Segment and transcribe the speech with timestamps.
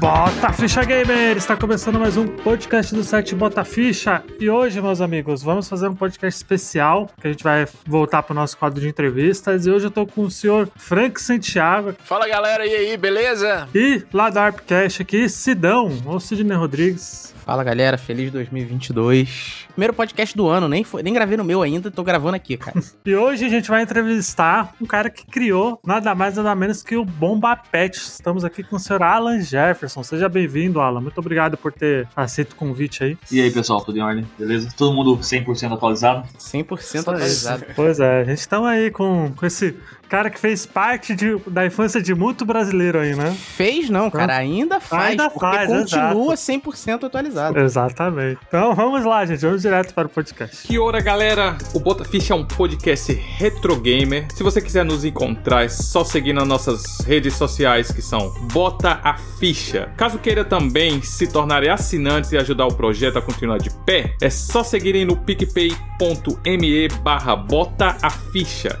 [0.00, 1.36] Bota Ficha Gamer!
[1.36, 4.22] Está começando mais um podcast do site Bota Ficha.
[4.38, 8.32] E hoje, meus amigos, vamos fazer um podcast especial que a gente vai voltar para
[8.32, 9.66] o nosso quadro de entrevistas.
[9.66, 11.94] E hoje eu estou com o senhor Frank Santiago.
[12.04, 13.68] Fala galera, e aí, beleza?
[13.74, 17.34] E lá da Arpcast aqui, Sidão, ou Sidney Rodrigues.
[17.48, 19.68] Fala galera, feliz 2022.
[19.70, 22.78] Primeiro podcast do ano, nem, foi, nem gravei no meu ainda, tô gravando aqui, cara.
[23.06, 26.94] e hoje a gente vai entrevistar um cara que criou nada mais nada menos que
[26.94, 27.96] o Bomba Pet.
[27.96, 30.02] Estamos aqui com o senhor Alan Jefferson.
[30.02, 31.00] Seja bem-vindo, Alan.
[31.00, 33.18] Muito obrigado por ter aceito o convite aí.
[33.32, 34.26] E aí, pessoal, tudo em ordem?
[34.38, 34.68] Beleza?
[34.76, 36.28] Todo mundo 100% atualizado?
[36.38, 37.64] 100% atualizado.
[37.74, 39.74] Pois é, a gente tá aí com, com esse
[40.08, 43.30] cara que fez parte de, da infância de muito brasileiro aí, né?
[43.56, 46.70] Fez não, cara, ainda faz, ainda porque faz, continua exato.
[46.70, 47.58] 100% atualizado.
[47.58, 48.40] Exatamente.
[48.48, 50.66] Então vamos lá, gente, vamos direto para o podcast.
[50.66, 51.56] Que hora, galera?
[51.74, 54.26] O Bota Ficha é um podcast retro gamer.
[54.34, 59.00] Se você quiser nos encontrar, é só seguir nas nossas redes sociais que são Bota
[59.04, 59.92] a Ficha.
[59.96, 64.30] Caso queira também se tornar assinantes e ajudar o projeto a continuar de pé, é
[64.30, 68.80] só seguirem no picpay.me barra Bota a Ficha.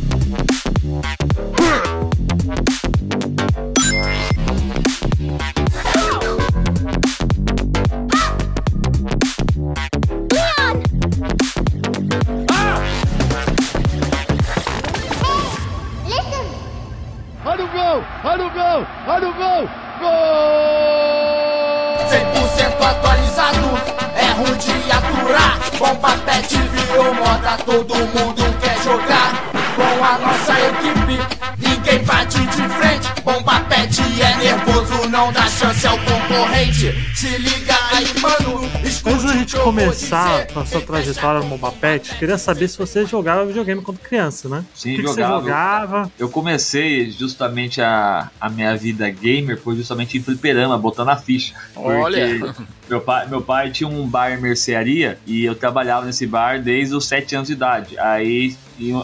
[25.81, 29.33] Bomba pet virou moda, todo mundo quer jogar.
[29.75, 31.17] Com a nossa equipe,
[31.57, 33.21] ninguém bate de frente.
[33.23, 36.93] Bomba pet é nervoso, não dá chance ao concorrente.
[37.15, 38.61] Se liga aí, mano.
[39.03, 43.45] Antes da gente começar a sua trajetória no Bomba Pet, queria saber se você jogava
[43.45, 44.63] videogame quando criança, né?
[44.75, 45.33] Sim, o que, que jogava.
[45.33, 46.11] você jogava?
[46.19, 51.55] Eu comecei justamente a, a minha vida gamer foi justamente em fliperama, botando a ficha.
[51.75, 52.53] Olha.
[52.87, 56.93] Meu pai, meu pai tinha um bar em mercearia e eu trabalhava nesse bar desde
[56.93, 57.97] os 7 anos de idade.
[57.97, 58.55] Aí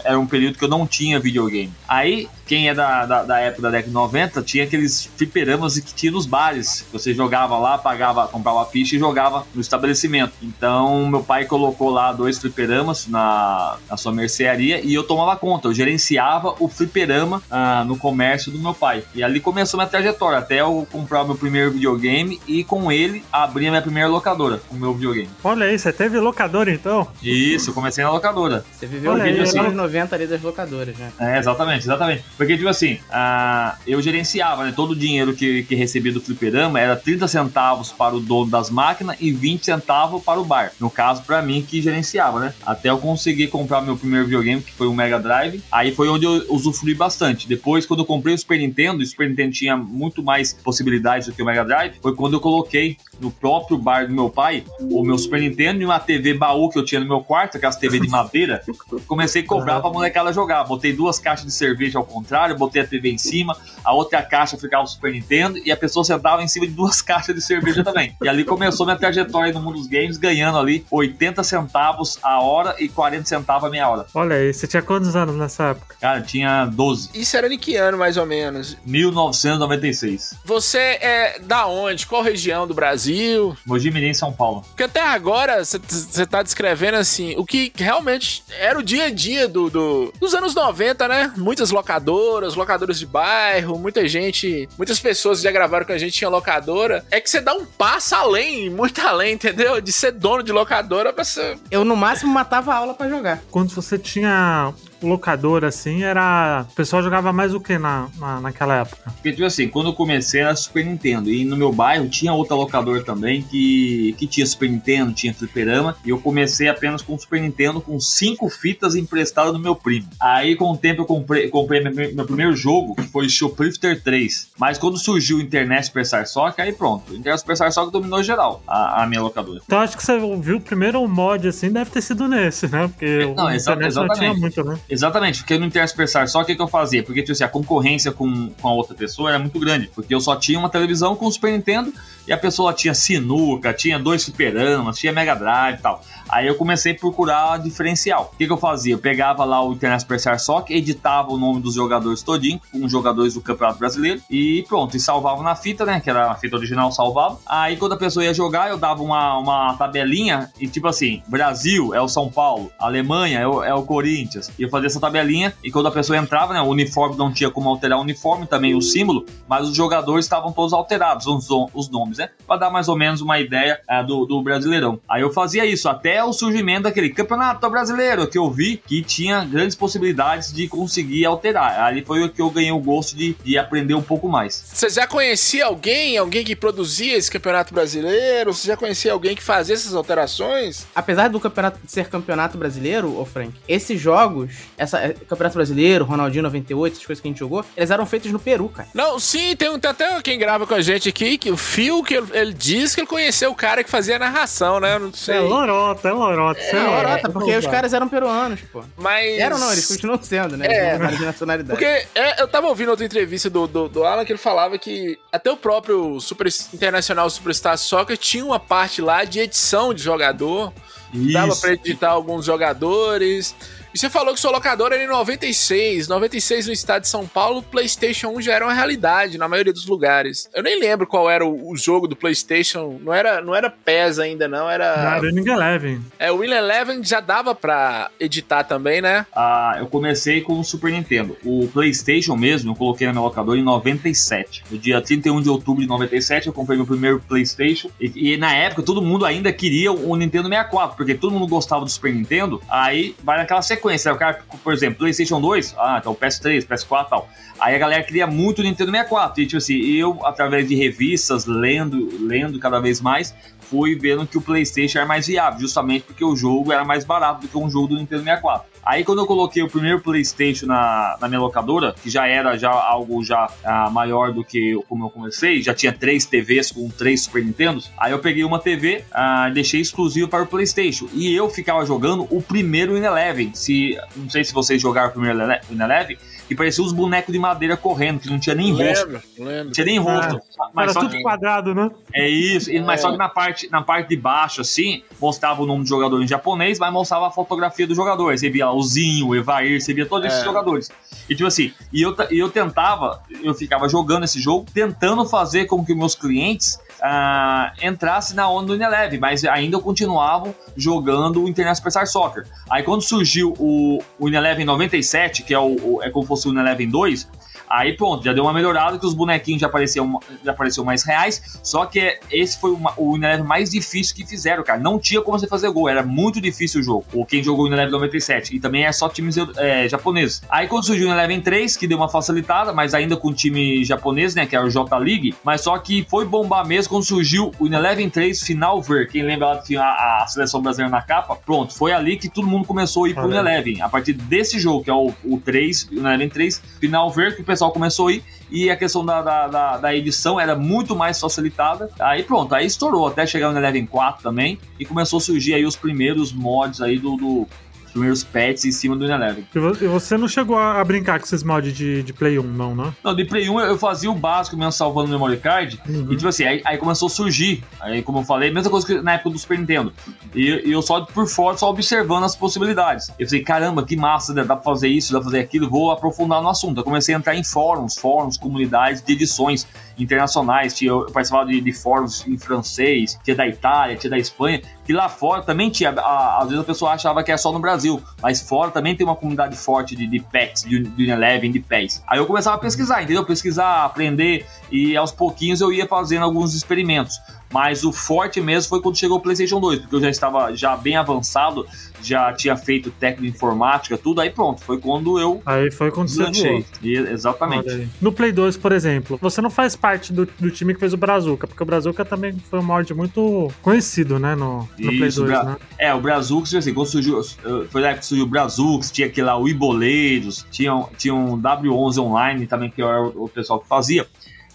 [0.04, 1.72] era um período que eu não tinha videogame.
[1.88, 5.94] Aí, quem é da, da, da época da década de 90, tinha aqueles fliperamas que
[5.94, 6.86] tinha nos bares.
[6.92, 10.34] Você jogava lá, pagava, comprava ficha e jogava no estabelecimento.
[10.42, 15.68] Então, meu pai colocou lá dois fliperamas na, na sua mercearia e eu tomava conta.
[15.68, 19.04] Eu gerenciava o fliperama ah, no comércio do meu pai.
[19.16, 23.24] E ali começou minha trajetória, até eu comprar o meu primeiro videogame e com ele
[23.32, 25.30] abrir a minha primeira locadora, o meu videogame.
[25.44, 27.08] Olha aí, você teve locadora então?
[27.22, 28.66] Isso, eu comecei na locadora.
[28.72, 31.12] Você viveu Olha os aí, anos eu- 90 ali das locadoras, né?
[31.20, 32.24] É, exatamente, exatamente.
[32.36, 34.74] Porque, tipo assim, ah, eu gerenciava, né?
[34.76, 38.70] Todo o dinheiro que, que recebia do fliperama era 30 centavos para o dono das
[38.70, 40.72] máquinas e 20 centavos para o bar.
[40.80, 42.54] No caso, para mim, que gerenciava, né?
[42.66, 45.62] Até eu conseguir comprar meu primeiro videogame, que foi o Mega Drive.
[45.72, 47.48] Aí foi onde eu usufrui bastante.
[47.48, 51.34] Depois, quando eu comprei o Super Nintendo, o Super Nintendo tinha muito mais possibilidades do
[51.34, 55.04] que o Mega Drive, foi quando eu coloquei no próprio bar do meu pai o
[55.04, 58.00] meu Super Nintendo e uma TV baú que eu tinha no meu quarto, aquelas TV
[58.00, 58.62] de madeira.
[59.08, 60.64] Comecei a cobrar pra molecada jogar.
[60.64, 64.58] Botei duas caixas de cerveja ao contrário, botei a TV em cima, a outra caixa
[64.58, 67.84] ficava o Super Nintendo e a pessoa sentava em cima de duas caixas de cerveja
[67.84, 68.16] também.
[68.22, 72.76] E ali começou minha trajetória no mundo dos games, ganhando ali 80 centavos a hora
[72.80, 74.06] e 40 centavos a meia hora.
[74.14, 75.96] Olha aí, você tinha quantos anos nessa época?
[76.00, 77.10] Cara, tinha 12.
[77.14, 78.78] Isso era em que ano, mais ou menos?
[78.86, 80.36] 1996.
[80.46, 82.06] Você é da onde?
[82.06, 83.56] Qual região do Brasil?
[83.66, 84.62] Mogi Mirim, São Paulo.
[84.70, 89.48] Porque até agora você tá descrevendo assim o que realmente era o dia a dia
[89.48, 91.34] do, do- dos anos 90, né?
[91.38, 96.30] Muitas locadoras, locadoras de bairro, muita gente, muitas pessoas já gravaram que a gente tinha
[96.30, 97.06] locadora.
[97.10, 99.82] É que você dá um passo além, muito além, entendeu?
[99.82, 101.58] De ser dono de locadora pra ser.
[101.72, 103.42] Eu no máximo matava a aula pra jogar.
[103.50, 106.66] Quando você tinha locadora assim, era.
[106.70, 109.12] O pessoal jogava mais o que na, na, naquela época?
[109.14, 111.30] Porque, tipo assim, quando eu comecei era Super Nintendo.
[111.30, 115.96] E no meu bairro tinha outra locadora também que, que tinha Super Nintendo, tinha fliperama.
[116.06, 120.08] E eu comecei apenas com Super Nintendo com cinco fitas emprestadas do meu primo.
[120.20, 124.52] Aí, com o tempo, eu comprei, comprei meu, meu primeiro jogo, que foi Shoplifter 3.
[124.58, 127.12] Mas quando surgiu o Internet Superstar Soccer, aí pronto.
[127.12, 129.62] O Internet Superstar Soccer dominou geral a, a minha locadora.
[129.66, 132.88] Então acho que você viu o primeiro mod assim, deve ter sido nesse, né?
[132.88, 134.80] Porque Não, o internet não tinha muito, né?
[134.90, 137.04] Exatamente, porque no Interspersar só o que, que eu fazia?
[137.04, 139.90] Porque tipo assim, a concorrência com, com a outra pessoa era muito grande.
[139.94, 141.94] Porque eu só tinha uma televisão com o Super Nintendo
[142.28, 146.04] e a pessoa tinha sinuca, tinha dois fliperamas, tinha Mega Drive e tal.
[146.30, 148.32] Aí eu comecei a procurar diferencial.
[148.34, 148.94] O que, que eu fazia?
[148.94, 153.34] Eu pegava lá o Internet Superstar Soccer, editava o nome dos jogadores todinho, com jogadores
[153.34, 156.02] do Campeonato Brasileiro, e pronto, e salvava na fita, né?
[156.02, 157.40] Que era a fita original, salvava.
[157.46, 161.96] Aí quando a pessoa ia jogar, eu dava uma, uma tabelinha, e tipo assim, Brasil
[161.96, 164.52] é o São Paulo, Alemanha é o, é o Corinthians.
[164.60, 166.62] E eu fazia essa tabelinha, e quando a pessoa entrava, né?
[166.62, 170.52] O uniforme não tinha como alterar o uniforme, também o símbolo, mas os jogadores estavam
[170.52, 172.30] todos alterados, os, os nomes, né?
[172.46, 175.00] Pra dar mais ou menos uma ideia é, do, do Brasileirão.
[175.10, 179.44] Aí eu fazia isso, até o surgimento daquele campeonato brasileiro que eu vi que tinha
[179.44, 181.80] grandes possibilidades de conseguir alterar.
[181.82, 184.64] Ali foi o que eu ganhei o gosto de, de aprender um pouco mais.
[184.74, 188.54] Você já conhecia alguém, alguém que produzia esse campeonato brasileiro?
[188.54, 190.86] Você já conhecia alguém que fazia essas alterações?
[190.94, 196.44] Apesar do campeonato ser campeonato brasileiro, ô Frank, esses jogos, essa é, campeonato brasileiro, Ronaldinho
[196.44, 198.88] 98, essas coisas que a gente jogou, eles eram feitos no Peru, cara.
[198.94, 202.16] Não, sim, tem, tem até quem grava com a gente aqui, que o Phil, que
[202.16, 204.96] ele, ele diz que ele conheceu o cara que fazia a narração, né?
[204.96, 205.38] Eu não sei.
[205.38, 206.60] É lorota, é lorota.
[206.60, 208.84] É, é lorota, porque os caras eram peruanos, pô.
[208.98, 209.40] Mas.
[209.40, 210.68] Eram não, eles continuam sendo, né?
[210.68, 210.96] É.
[210.96, 211.70] Eles de nacionalidade.
[211.70, 215.18] Porque é, eu tava ouvindo outra entrevista do, do, do, Alan que ele falava que
[215.32, 220.74] até o próprio Super Internacional Superstar Soccer tinha uma parte lá de edição de jogador.
[221.14, 221.34] Isso.
[221.34, 223.56] Dava pra editar alguns jogadores.
[223.94, 226.08] E você falou que sua locadora era em 96.
[226.08, 229.74] 96 no estado de São Paulo, o PlayStation 1 já era uma realidade na maioria
[229.74, 230.50] dos lugares.
[230.54, 233.00] Eu nem lembro qual era o, o jogo do PlayStation.
[233.02, 234.70] Não era, não era PES ainda, não.
[234.70, 234.86] Era.
[234.86, 236.02] Era Winning Eleven.
[236.20, 239.26] É, o Winning Eleven já dava pra editar também, né?
[239.34, 241.38] Ah, eu comecei com o Super Nintendo.
[241.44, 244.64] O PlayStation mesmo, eu coloquei na minha locadora em 97.
[244.70, 247.90] No dia 31 de outubro de 97, eu comprei meu primeiro PlayStation.
[248.00, 251.86] E, e na época, todo mundo ainda queria o Nintendo 64, porque todo mundo gostava
[251.86, 252.62] do Super Nintendo.
[252.70, 253.77] Aí vai naquela sequência.
[253.78, 257.30] O cara, por exemplo, PlayStation 2, ah, então PS3, PS4 e tal.
[257.60, 259.42] Aí a galera queria muito o Nintendo 64.
[259.42, 263.34] E tipo assim, eu, através de revistas, lendo, lendo cada vez mais,
[263.70, 267.42] fui vendo que o PlayStation era mais viável, justamente porque o jogo era mais barato
[267.42, 268.78] do que um jogo do Nintendo 64.
[268.86, 272.72] Aí quando eu coloquei o primeiro PlayStation na, na minha locadora, que já era já
[272.72, 277.24] algo já ah, maior do que como eu comecei, já tinha três TVs com três
[277.24, 281.08] Super Nintendos, aí eu peguei uma TV ah, deixei exclusivo para o PlayStation.
[281.14, 283.54] E eu ficava jogando o primeiro In Eleven.
[283.54, 285.38] Se, não sei se vocês jogaram o primeiro
[285.70, 289.06] In Eleven, que parecia uns bonecos de madeira correndo, que não tinha nem rosto.
[289.38, 289.66] Lembro.
[289.66, 290.40] Não tinha nem rosto.
[290.74, 291.92] mas Era só tudo que- quadrado, né?
[292.14, 293.04] é isso, e- mas É.
[293.04, 296.28] só que na parte, na parte de baixo, assim, mostrava o nome do jogador em
[296.28, 298.30] japonês, mas mostrava a fotografia do jogador.
[298.30, 300.44] Aí você via o Zinho, o Evair, você via todos esses É.
[300.46, 300.90] jogadores.
[301.30, 305.66] E tipo assim, e eu, e eu tentava, eu ficava jogando esse jogo, tentando fazer
[305.66, 311.48] com que meus clientes ah, entrassem na onda do Ineleve, mas ainda continuavam jogando o
[311.48, 312.46] Internet Superstar Soccer.
[312.70, 314.28] Aí quando surgiu o, o
[314.62, 317.28] em 97, que é, o, o- é como se fosse o Ineleve 2,
[317.70, 321.60] Aí pronto, já deu uma melhorada que os bonequinhos já apareciam, já apareciam mais reais.
[321.64, 324.80] Só que esse foi uma- o Ineleven mais difícil que fizeram, cara.
[324.80, 327.06] Não tinha como você fazer gol, era muito difícil o jogo.
[327.14, 328.56] Ou quem jogou o Ineleven 97.
[328.56, 330.42] E também é só times é, japoneses.
[330.50, 333.84] Aí quando surgiu o Ineleven 3, que deu uma facilitada, mas ainda com o time
[333.84, 334.46] japonês, né?
[334.46, 335.36] Que era o J League.
[335.44, 339.08] Mas só que foi bombar mesmo quando surgiu o Ineleven 3 Final Ver.
[339.10, 341.36] Quem lembra lá que tinha a, a seleção brasileira na capa?
[341.36, 343.28] Pronto, foi ali que todo mundo começou a ir pro.
[343.28, 343.82] Ineleven.
[343.82, 347.42] A partir desse jogo, que é o, o 3, o Ineleven 3 Final Ver, que
[347.42, 348.24] o pessoal começou a ir.
[348.50, 351.90] E a questão da, da, da, da edição era muito mais facilitada.
[352.00, 354.58] Aí pronto, aí estourou até chegar no Eleven 4 também.
[354.80, 357.16] E começou a surgir aí os primeiros mods aí do.
[357.18, 357.48] do
[357.98, 359.46] primeiros pets em cima do Eleven.
[359.54, 362.44] E vo- você não chegou a a brincar com esses mods de, de Play 1,
[362.44, 362.94] não, né?
[363.04, 365.80] Não, de Play 1 eu fazia o básico mesmo salvando o memory card.
[365.88, 366.08] Uhum.
[366.12, 367.64] E tipo assim, aí, aí começou a surgir.
[367.80, 369.92] Aí, como eu falei, mesma coisa que na época do Super Nintendo.
[370.36, 373.12] E, e eu só por fora, só observando as possibilidades.
[373.18, 374.44] Eu falei, caramba, que massa, né?
[374.44, 376.80] dá pra fazer isso, dá pra fazer aquilo, vou aprofundar no assunto.
[376.80, 379.66] Eu comecei a entrar em fóruns, fóruns, comunidades de edições
[379.98, 380.74] internacionais.
[380.76, 384.62] Tinha, eu participava de, de fóruns em francês, tinha da Itália, tinha da Espanha.
[384.86, 385.90] Que lá fora também tinha.
[385.92, 387.87] a- às vezes a pessoa achava que é só no Brasil,
[388.22, 392.04] mas fora também tem uma comunidade forte de, de pets, de, de Eleven, de pets.
[392.08, 393.26] Aí eu começava a pesquisar, entendeu?
[393.26, 397.16] Pesquisar, aprender, e aos pouquinhos eu ia fazendo alguns experimentos.
[397.52, 400.76] Mas o forte mesmo foi quando chegou o PlayStation 2, porque eu já estava já
[400.76, 401.66] bem avançado,
[402.04, 406.10] já tinha feito técnico de informática, tudo, aí pronto, foi quando eu Aí foi quando
[406.10, 406.66] você.
[406.84, 407.88] E- Exatamente.
[408.02, 410.98] No Play 2, por exemplo, você não faz parte do, do time que fez o
[410.98, 415.22] Brazuca, porque o Brazuca também foi um mod muito conhecido, né, no, no Play Isso,
[415.22, 415.58] 2, Bra- né?
[415.78, 419.26] É, o Brazux, assim, quando surgiu, eh, foi época que surgiu o Brazux, tinha aquele
[419.28, 424.06] lá, o Iboleiros, tinha, tinha um W11 Online também, que era o pessoal que fazia.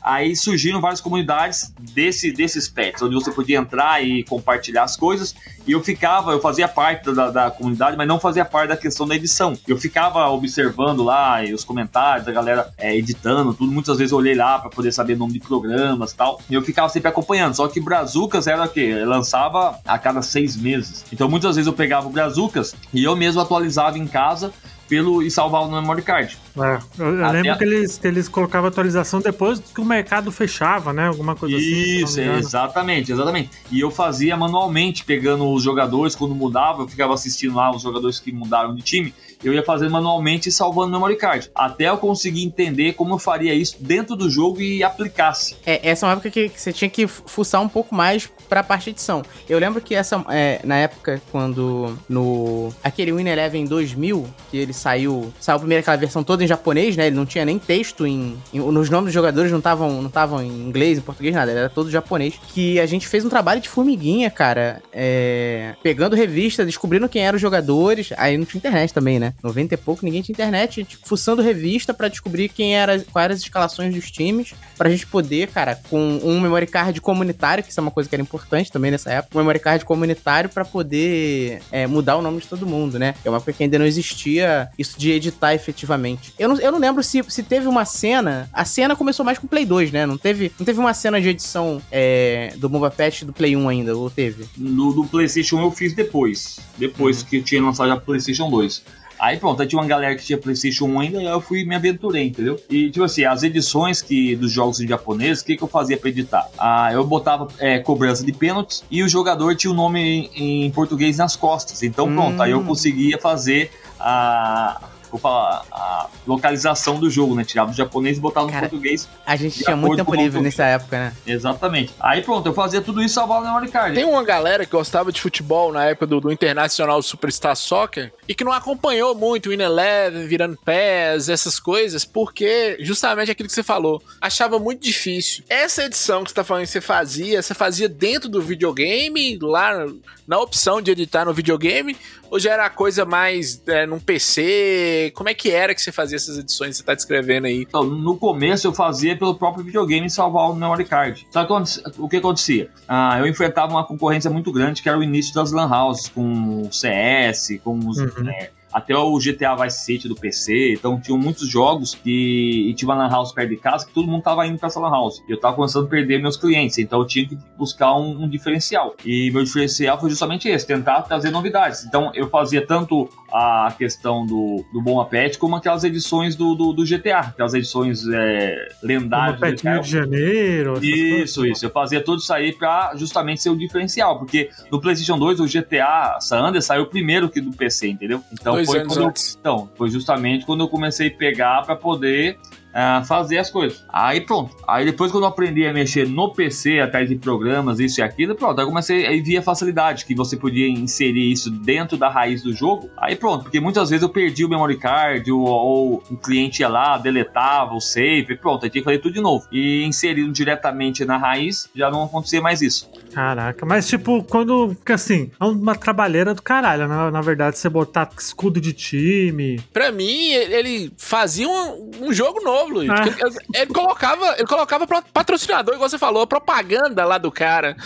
[0.02, 5.35] Aí surgiram várias comunidades desse, desses pets, onde você podia entrar e compartilhar as coisas.
[5.66, 9.06] E eu ficava, eu fazia parte da, da comunidade, mas não fazia parte da questão
[9.06, 9.56] da edição.
[9.66, 13.71] Eu ficava observando lá e os comentários, a galera é, editando, tudo.
[13.71, 16.40] Muitas vezes eu olhei lá para poder saber nome de programas e tal.
[16.50, 17.54] E eu ficava sempre acompanhando.
[17.54, 18.97] Só que Brazucas era o quê?
[19.00, 21.04] Eu lançava a cada seis meses.
[21.12, 24.52] Então muitas vezes eu pegava o Brazucas e eu mesmo atualizava em casa
[24.88, 26.38] pelo e salvar no memory card.
[26.56, 30.30] É, eu, eu lembro a- que eles, que eles colocavam atualização depois que o mercado
[30.30, 31.06] fechava, né?
[31.09, 31.64] Alguma coisa assim.
[31.64, 32.38] Isso, me engano.
[32.38, 33.50] exatamente, exatamente.
[33.71, 38.18] E eu fazia manualmente, pegando os jogadores quando mudava, eu ficava assistindo lá os jogadores
[38.21, 41.50] que mudaram de time, eu ia fazendo manualmente e salvando no memory card.
[41.54, 45.56] Até eu conseguir entender como eu faria isso dentro do jogo e aplicasse.
[45.66, 48.62] É, essa é uma época que, que você tinha que fuçar um pouco mais pra
[48.62, 49.23] parte de edição.
[49.49, 54.73] Eu lembro que essa, é, na época, quando no aquele Win Eleven 2000, que ele
[54.73, 57.06] saiu, saiu primeiro aquela versão toda em japonês, né?
[57.06, 60.49] Ele não tinha nem texto em, em- nos nomes dos jogadores não estavam não em
[60.49, 62.34] inglês, em português, nada, era todo japonês.
[62.52, 67.37] Que a gente fez um trabalho de formiguinha, cara, é, pegando revista, descobrindo quem eram
[67.37, 68.11] os jogadores.
[68.16, 69.34] Aí não tinha internet também, né?
[69.42, 73.25] 90 e pouco, ninguém tinha internet, a gente fuçando revista pra descobrir quem era, quais
[73.25, 77.70] eram as escalações dos times, pra gente poder, cara, com um memory card comunitário, que
[77.70, 80.64] isso é uma coisa que era importante também nessa época, um memory card comunitário pra
[80.64, 83.14] poder é, mudar o nome de todo mundo, né?
[83.25, 86.31] É uma época que ainda não existia isso de editar efetivamente.
[86.38, 89.46] Eu não, eu não lembro se, se teve uma cena, a cena começou mais com
[89.46, 90.06] o Play 2, né?
[90.06, 93.68] Não teve, não teve uma cena de edição é, do Bomba Pet do Play 1
[93.68, 94.46] ainda, ou teve?
[94.56, 98.82] No do PlayStation 1 eu fiz depois, depois que eu tinha lançado já PlayStation 2.
[99.20, 101.76] Aí pronto, aí tinha uma galera que tinha PlayStation 1 ainda, aí eu fui me
[101.76, 102.58] aventurei, entendeu?
[102.68, 105.96] E tipo assim, as edições que dos jogos em japonês, o que, que eu fazia
[105.96, 106.48] pra editar?
[106.58, 110.70] Ah, eu botava é, cobrança de pênaltis e o jogador tinha o nome em, em
[110.72, 111.84] português nas costas.
[111.84, 112.64] Então pronto, aí eu Hum.
[112.64, 113.70] conseguia fazer
[114.00, 114.80] a.
[115.12, 117.45] Vou falar, a localização do jogo, né?
[117.45, 119.07] Tirava do japonês e botava no Cara, português.
[119.26, 121.12] A gente tinha muito tempo livre nessa época, né?
[121.26, 121.92] Exatamente.
[122.00, 123.95] Aí pronto, eu fazia tudo isso e salvava no memory card.
[123.95, 128.35] Tem uma galera que gostava de futebol na época do, do Internacional Superstar Soccer e
[128.35, 133.54] que não acompanhou muito o In Eleven, virando pés, essas coisas, porque justamente aquilo que
[133.54, 135.45] você falou, achava muito difícil.
[135.47, 139.87] Essa edição que você tá falando que você fazia, você fazia dentro do videogame, lá
[140.26, 141.97] na opção de editar no videogame,
[142.32, 145.12] ou já era coisa mais é, num PC?
[145.14, 147.62] Como é que era que você fazia essas edições que você tá descrevendo aí?
[147.62, 151.26] Então, no começo eu fazia pelo próprio videogame salvar o memory card.
[151.30, 152.70] Só que aconte- o que acontecia?
[152.88, 156.62] Ah, eu enfrentava uma concorrência muito grande que era o início das lan houses, com
[156.62, 157.98] o CS, com os.
[157.98, 158.28] Uhum.
[158.30, 162.88] é, até o GTA Vice City do PC, então tinham muitos jogos que e tinha
[162.88, 165.22] uma lan house perto de casa que todo mundo tava indo pra essa lan house.
[165.28, 168.28] E eu tava começando a perder meus clientes, então eu tinha que buscar um, um
[168.28, 168.94] diferencial.
[169.04, 171.84] E meu diferencial foi justamente esse, tentar trazer novidades.
[171.84, 176.72] Então eu fazia tanto a questão do, do Bom Apet como aquelas edições do, do,
[176.72, 179.72] do GTA, aquelas edições é, lendárias do Pet GTA.
[179.72, 180.84] Rio de Janeiro.
[180.84, 181.64] Isso, isso.
[181.64, 185.46] Eu fazia tudo isso aí pra justamente ser o diferencial, porque no PlayStation 2 o
[185.46, 188.22] GTA San Andreas saiu primeiro que do PC, entendeu?
[188.32, 189.37] Então Dois foi anos quando eu- antes.
[189.40, 192.38] então, foi justamente quando eu comecei a pegar pra poder
[192.75, 193.85] ah, fazer as coisas.
[193.92, 194.57] Aí pronto.
[194.66, 198.35] Aí depois quando eu aprendi a mexer no PC, atrás de programas, isso e aquilo,
[198.35, 198.59] pronto.
[198.59, 202.52] Aí comecei aí vi a facilidade que você podia inserir isso dentro da raiz do
[202.52, 202.88] jogo.
[202.97, 206.69] Aí pronto, porque muitas vezes eu perdi o memory card ou, ou o cliente ia
[206.69, 209.47] lá, deletava o save, pronto, aí tinha que fazer tudo de novo.
[209.52, 212.88] E inserindo diretamente na raiz, já não acontecia mais isso.
[213.12, 214.75] Caraca, mas tipo, quando.
[214.76, 217.11] Porque assim, é uma trabalheira do caralho, né?
[217.11, 219.61] Na verdade, você botar escudo de time.
[219.73, 222.90] Pra mim, ele fazia um, um jogo novo, Luiz.
[222.90, 223.04] Ah.
[223.07, 227.76] Ele, ele colocava, ele colocava patrocinador, igual você falou, a propaganda lá do cara.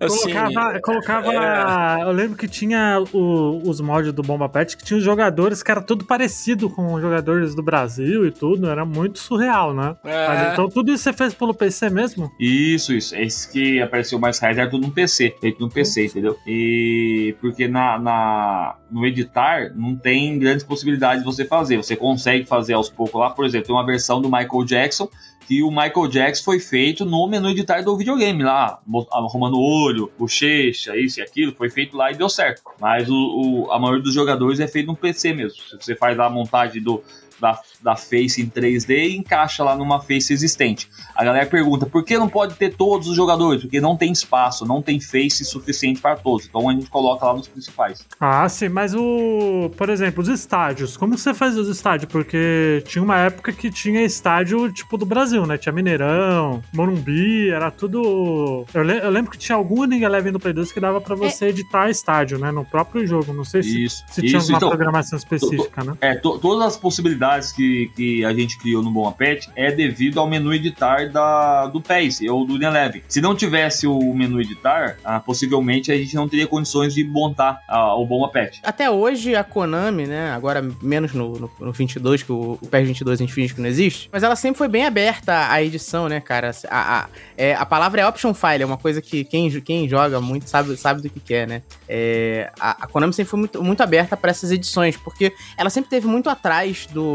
[0.00, 0.80] Assim, Colocava.
[0.80, 2.02] colocava é.
[2.02, 5.70] Eu lembro que tinha o- os mods do Bomba Pet que tinha os jogadores que
[5.70, 8.68] era tudo parecido com os jogadores do Brasil e tudo.
[8.68, 9.96] Era muito surreal, né?
[10.04, 10.28] É.
[10.28, 12.30] Mas, então tudo isso você fez pelo PC mesmo?
[12.38, 13.14] Isso, isso.
[13.16, 16.36] Esse que apareceu mais raiz era tudo no PC, feito no PC, entendeu?
[16.46, 21.76] E porque na, na- no editar não tem grandes possibilidades de você fazer.
[21.76, 25.08] Você consegue fazer aos poucos lá, por exemplo, tem uma versão do Michael Jackson
[25.46, 28.80] que o Michael Jackson foi feito no menu editar do videogame lá,
[29.12, 32.62] arrumando o olho, bochecha, isso e aquilo, foi feito lá e deu certo.
[32.80, 35.58] Mas o, o- a maioria dos jogadores é feito no PC mesmo.
[35.62, 37.02] Se você faz lá a montagem do,
[37.40, 40.88] da, da face em 3D e encaixa lá numa face existente.
[41.14, 43.62] A galera pergunta, por que não pode ter todos os jogadores?
[43.62, 46.46] Porque não tem espaço, não tem face suficiente para todos.
[46.46, 48.04] Então a gente coloca lá nos principais.
[48.20, 49.70] Ah, sim, mas o.
[49.76, 50.96] Por exemplo, os estádios.
[50.96, 52.10] Como você faz os estádios?
[52.10, 55.56] Porque tinha uma época que tinha estádio tipo do Brasil, né?
[55.58, 58.64] Tinha Mineirão, Morumbi, era tudo.
[58.74, 61.14] Eu, le- eu lembro que tinha algum Ninguém Eleven no Play 2 que dava pra
[61.14, 62.50] você editar estádio, né?
[62.50, 63.32] No próprio jogo.
[63.32, 64.04] Não sei se, Isso.
[64.08, 65.94] se tinha isso, uma então, programação específica, né?
[66.00, 69.70] É, to- todas as possibilidades dificuldades que, que a gente criou no Bom Pet é
[69.70, 73.02] devido ao menu editar da, do PES ou do Eleven.
[73.08, 77.60] Se não tivesse o menu editar, ah, possivelmente a gente não teria condições de montar
[77.68, 78.60] ah, o Bom Pet.
[78.62, 82.88] Até hoje a Konami, né, agora menos no, no, no 22, que o, o PES
[82.88, 86.08] 22 a gente finge que não existe, mas ela sempre foi bem aberta à edição,
[86.08, 86.50] né, cara?
[86.68, 90.20] A, a, é, a palavra é option file, é uma coisa que quem, quem joga
[90.20, 91.62] muito sabe, sabe do que quer, é, né?
[91.88, 95.90] É, a, a Konami sempre foi muito, muito aberta para essas edições, porque ela sempre
[95.90, 97.13] teve muito atrás do,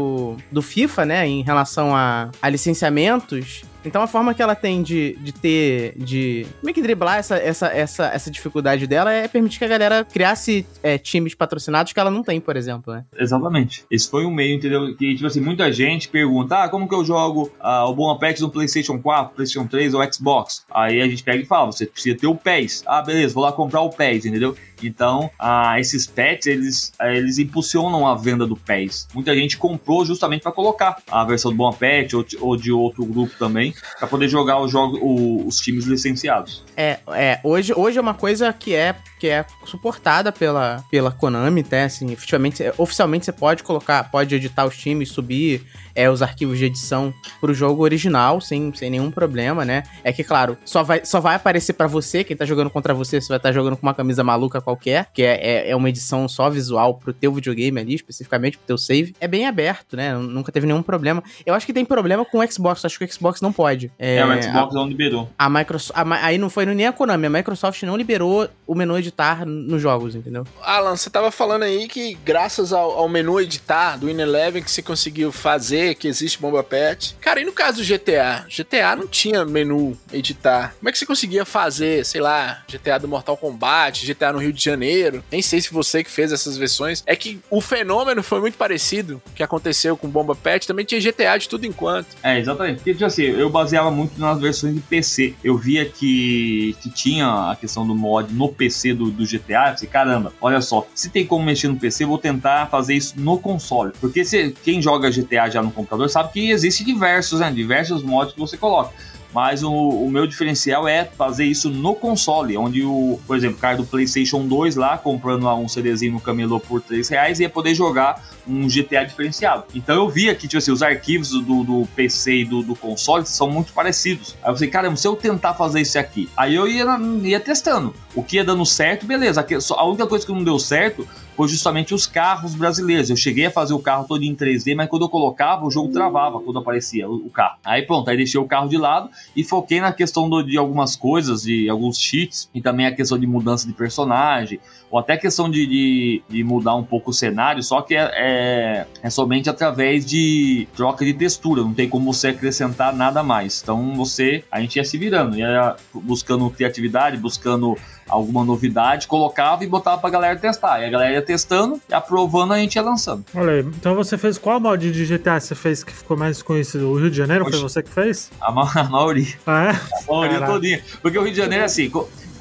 [0.50, 5.16] do FIFA, né, em relação a, a licenciamentos então a forma que ela tem de,
[5.20, 5.94] de ter.
[5.96, 10.04] de meio que driblar essa, essa, essa, essa dificuldade dela é permitir que a galera
[10.04, 13.04] criasse é, times patrocinados que ela não tem, por exemplo, né?
[13.18, 13.84] Exatamente.
[13.90, 14.94] Esse foi um meio, entendeu?
[14.96, 18.40] Que, tipo assim, muita gente pergunta: ah, como que eu jogo ah, o Bom Apex
[18.40, 20.64] no PlayStation 4, PlayStation 3 ou Xbox?
[20.70, 22.82] Aí a gente pega e fala: você precisa ter o PES.
[22.86, 24.54] Ah, beleza, vou lá comprar o PES, entendeu?
[24.86, 29.08] Então, ah, esses pets, eles, eles impulsionam a venda do PES.
[29.14, 33.04] Muita gente comprou justamente para colocar a versão do Bom Pet ou, ou de outro
[33.04, 36.64] grupo também para poder jogar os, jogos, os times licenciados.
[36.76, 41.64] É, é hoje, hoje é uma coisa que é que é suportada pela, pela Konami,
[41.70, 41.84] né?
[41.84, 45.62] Assim, oficialmente, oficialmente você pode colocar, pode editar os times, subir
[45.94, 49.82] é, os arquivos de edição pro jogo original, sem, sem nenhum problema, né?
[50.04, 53.20] É que, claro, só vai, só vai aparecer para você, quem tá jogando contra você,
[53.20, 55.88] você vai estar tá jogando com uma camisa maluca qualquer, que é, é, é, uma
[55.88, 59.14] edição só visual pro teu videogame ali, especificamente pro teu save.
[59.20, 60.14] É bem aberto, né?
[60.14, 61.22] Nunca teve nenhum problema.
[61.44, 63.90] Eu acho que tem problema com o Xbox, acho que o Xbox não pode.
[63.98, 65.28] É, é o Xbox a, não liberou.
[65.38, 68.98] A Microsoft, a, aí não foi nem a Konami, a Microsoft não liberou o menu
[68.98, 70.46] editar nos jogos, entendeu?
[70.62, 74.82] Alan, você tava falando aí que graças ao, ao menu editar do Win11 que você
[74.82, 77.16] conseguiu fazer, que existe Bomba Pet.
[77.20, 78.46] Cara, e no caso do GTA?
[78.48, 80.74] GTA não tinha menu editar.
[80.78, 84.52] Como é que você conseguia fazer, sei lá, GTA do Mortal Kombat, GTA no Rio
[84.52, 85.22] de Janeiro?
[85.30, 87.02] Nem sei se você que fez essas versões.
[87.06, 90.66] É que o fenômeno foi muito parecido que aconteceu com Bomba Pet.
[90.66, 92.08] Também tinha GTA de tudo enquanto.
[92.22, 92.76] É, exatamente.
[92.76, 95.34] Porque, tipo assim, eu baseava muito nas versões de PC.
[95.42, 99.74] Eu via que, que tinha a questão do mod no PC do, do GTA eu
[99.76, 103.38] falei, caramba, olha só, se tem como mexer no PC, vou tentar fazer isso no
[103.38, 103.92] console.
[104.00, 107.50] Porque se, quem joga GTA já no computador sabe que existe diversos, né?
[107.50, 108.92] Diversos mods que você coloca.
[109.32, 113.60] Mas o, o, meu diferencial é fazer isso no console, onde o, por exemplo, o
[113.60, 117.74] cara do PlayStation 2 lá, comprando um CDzinho no camelô por 3 reais, ia poder
[117.74, 119.64] jogar um GTA diferenciado.
[119.74, 123.24] Então eu vi aqui, tipo assim, os arquivos do, do PC e do, do, console
[123.24, 124.36] são muito parecidos.
[124.42, 126.84] Aí eu falei, caramba, se eu tentar fazer isso aqui, aí eu ia,
[127.22, 127.94] ia testando.
[128.14, 129.46] O que ia dando certo, beleza.
[129.76, 131.06] A única coisa que não deu certo
[131.40, 133.08] foi justamente os carros brasileiros.
[133.08, 135.90] Eu cheguei a fazer o carro todo em 3D, mas quando eu colocava, o jogo
[135.90, 137.56] travava quando aparecia o, o carro.
[137.64, 140.96] Aí pronto, aí deixei o carro de lado e foquei na questão do, de algumas
[140.96, 145.48] coisas, de alguns cheats, e também a questão de mudança de personagem, ou até questão
[145.48, 150.04] de, de, de mudar um pouco o cenário, só que é, é, é, somente através
[150.04, 153.62] de troca de textura, não tem como você acrescentar nada mais.
[153.62, 157.78] Então você, a gente ia se virando, ia buscando criatividade, buscando
[158.10, 160.80] alguma novidade, colocava e botava pra galera testar.
[160.80, 163.24] E a galera ia testando e aprovando, a gente ia lançando.
[163.34, 166.90] Olha aí, então você fez qual mod de GTA você fez que ficou mais conhecido?
[166.90, 168.30] O Rio de Janeiro foi você que fez?
[168.40, 169.34] A, ma a maioria.
[169.46, 169.70] Ah, é?
[169.70, 170.52] A maioria Caraca.
[170.52, 170.82] todinha.
[171.00, 171.90] Porque o Rio de Janeiro é assim,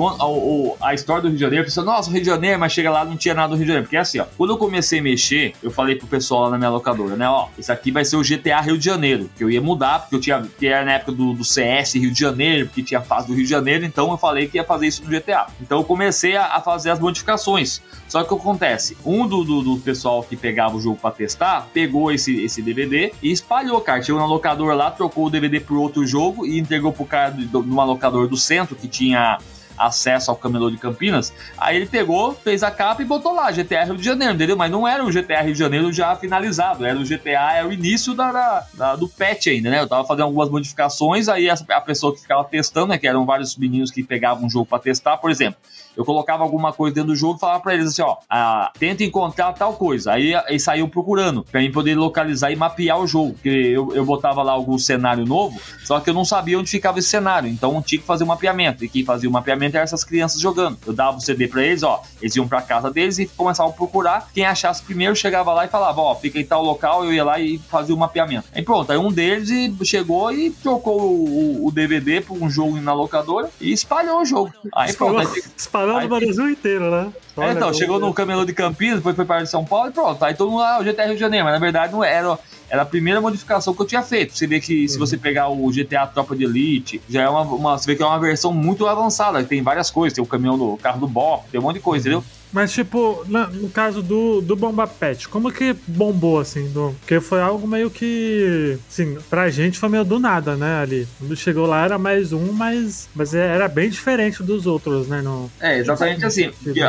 [0.08, 3.04] a, a, história do Rio de Janeiro, pessoa, nossa, Rio de Janeiro, mas chega lá
[3.04, 3.86] não tinha nada do Rio de Janeiro.
[3.86, 6.58] Porque é assim, ó, quando eu comecei a mexer, eu falei pro pessoal lá na
[6.58, 9.50] minha locadora, né, ó, isso aqui vai ser o GTA Rio de Janeiro, que eu
[9.50, 12.68] ia mudar, porque eu tinha, que era na época do, do CS Rio de Janeiro,
[12.68, 15.10] porque tinha fase do Rio de Janeiro, então eu falei que ia fazer isso no
[15.10, 15.48] GTA.
[15.62, 17.82] Então eu comecei a, a fazer as modificações.
[18.08, 18.98] Só que o que acontece?
[19.06, 23.14] Um do, do, do pessoal que pegava o jogo para testar, pegou esse, esse DVD
[23.22, 24.02] e espalhou, cara.
[24.02, 27.56] Chegou na locadora lá, trocou o DVD por outro jogo e entregou pro cara de
[27.56, 29.38] uma locadora do centro que tinha
[29.80, 31.34] acesso ao camelô de Campinas.
[31.58, 34.58] Aí ele pegou, fez a capa e botou lá GTA Rio de Janeiro, entendeu?
[34.58, 37.72] Mas não era o GTA Rio de Janeiro já finalizado, era o GTA, era o
[37.72, 39.80] início da, da, da do patch ainda, né?
[39.80, 42.98] Eu tava fazendo algumas modificações, aí a, a pessoa que ficava testando, né?
[42.98, 45.60] Que eram vários meninos que pegavam um jogo para testar, por exemplo
[46.00, 49.04] eu colocava alguma coisa dentro do jogo e falava para eles assim, ó, ah, tenta
[49.04, 50.14] encontrar tal coisa.
[50.14, 54.06] Aí eles saíam procurando, para mim poder localizar e mapear o jogo, porque eu, eu
[54.06, 57.82] botava lá algum cenário novo, só que eu não sabia onde ficava esse cenário, então
[57.82, 60.78] tinha que fazer o um mapeamento, e quem fazia o mapeamento eram essas crianças jogando.
[60.88, 63.76] Eu dava o CD para eles, ó, eles iam para casa deles e começavam a
[63.76, 67.26] procurar, quem achasse primeiro chegava lá e falava, ó, fica em tal local, eu ia
[67.26, 68.48] lá e fazia o mapeamento.
[68.56, 69.50] Aí pronto, aí um deles
[69.84, 74.54] chegou e trocou o, o DVD para um jogo na locadora e espalhou o jogo.
[74.74, 75.20] Aí pronto.
[75.20, 77.12] Aí, espalhou Falando do Brasil inteiro, né?
[77.38, 80.24] É, então, chegou no camelô de Campinas, depois foi para São Paulo e pronto.
[80.24, 82.38] Aí todo mundo, ah, o GTA Rio de Janeiro, mas na verdade não era
[82.70, 84.38] era a primeira modificação que eu tinha feito.
[84.38, 85.22] Você vê que se você uhum.
[85.22, 88.20] pegar o GTA Tropa de Elite, já é uma, uma, Você vê que é uma
[88.20, 89.44] versão muito avançada.
[89.44, 92.08] Tem várias coisas, tem o caminhão do carro do Bop, tem um monte de coisa,
[92.08, 92.24] entendeu?
[92.52, 96.68] Mas, tipo, no caso do, do Bomba Pet, como que bombou, assim?
[96.70, 98.78] Do, porque foi algo meio que.
[98.90, 100.82] Assim, pra gente foi meio do nada, né?
[100.82, 101.08] Ali.
[101.20, 105.22] Quando chegou lá era mais um, mas, mas era bem diferente dos outros, né?
[105.22, 106.50] No, É, exatamente assim.
[106.64, 106.82] Porque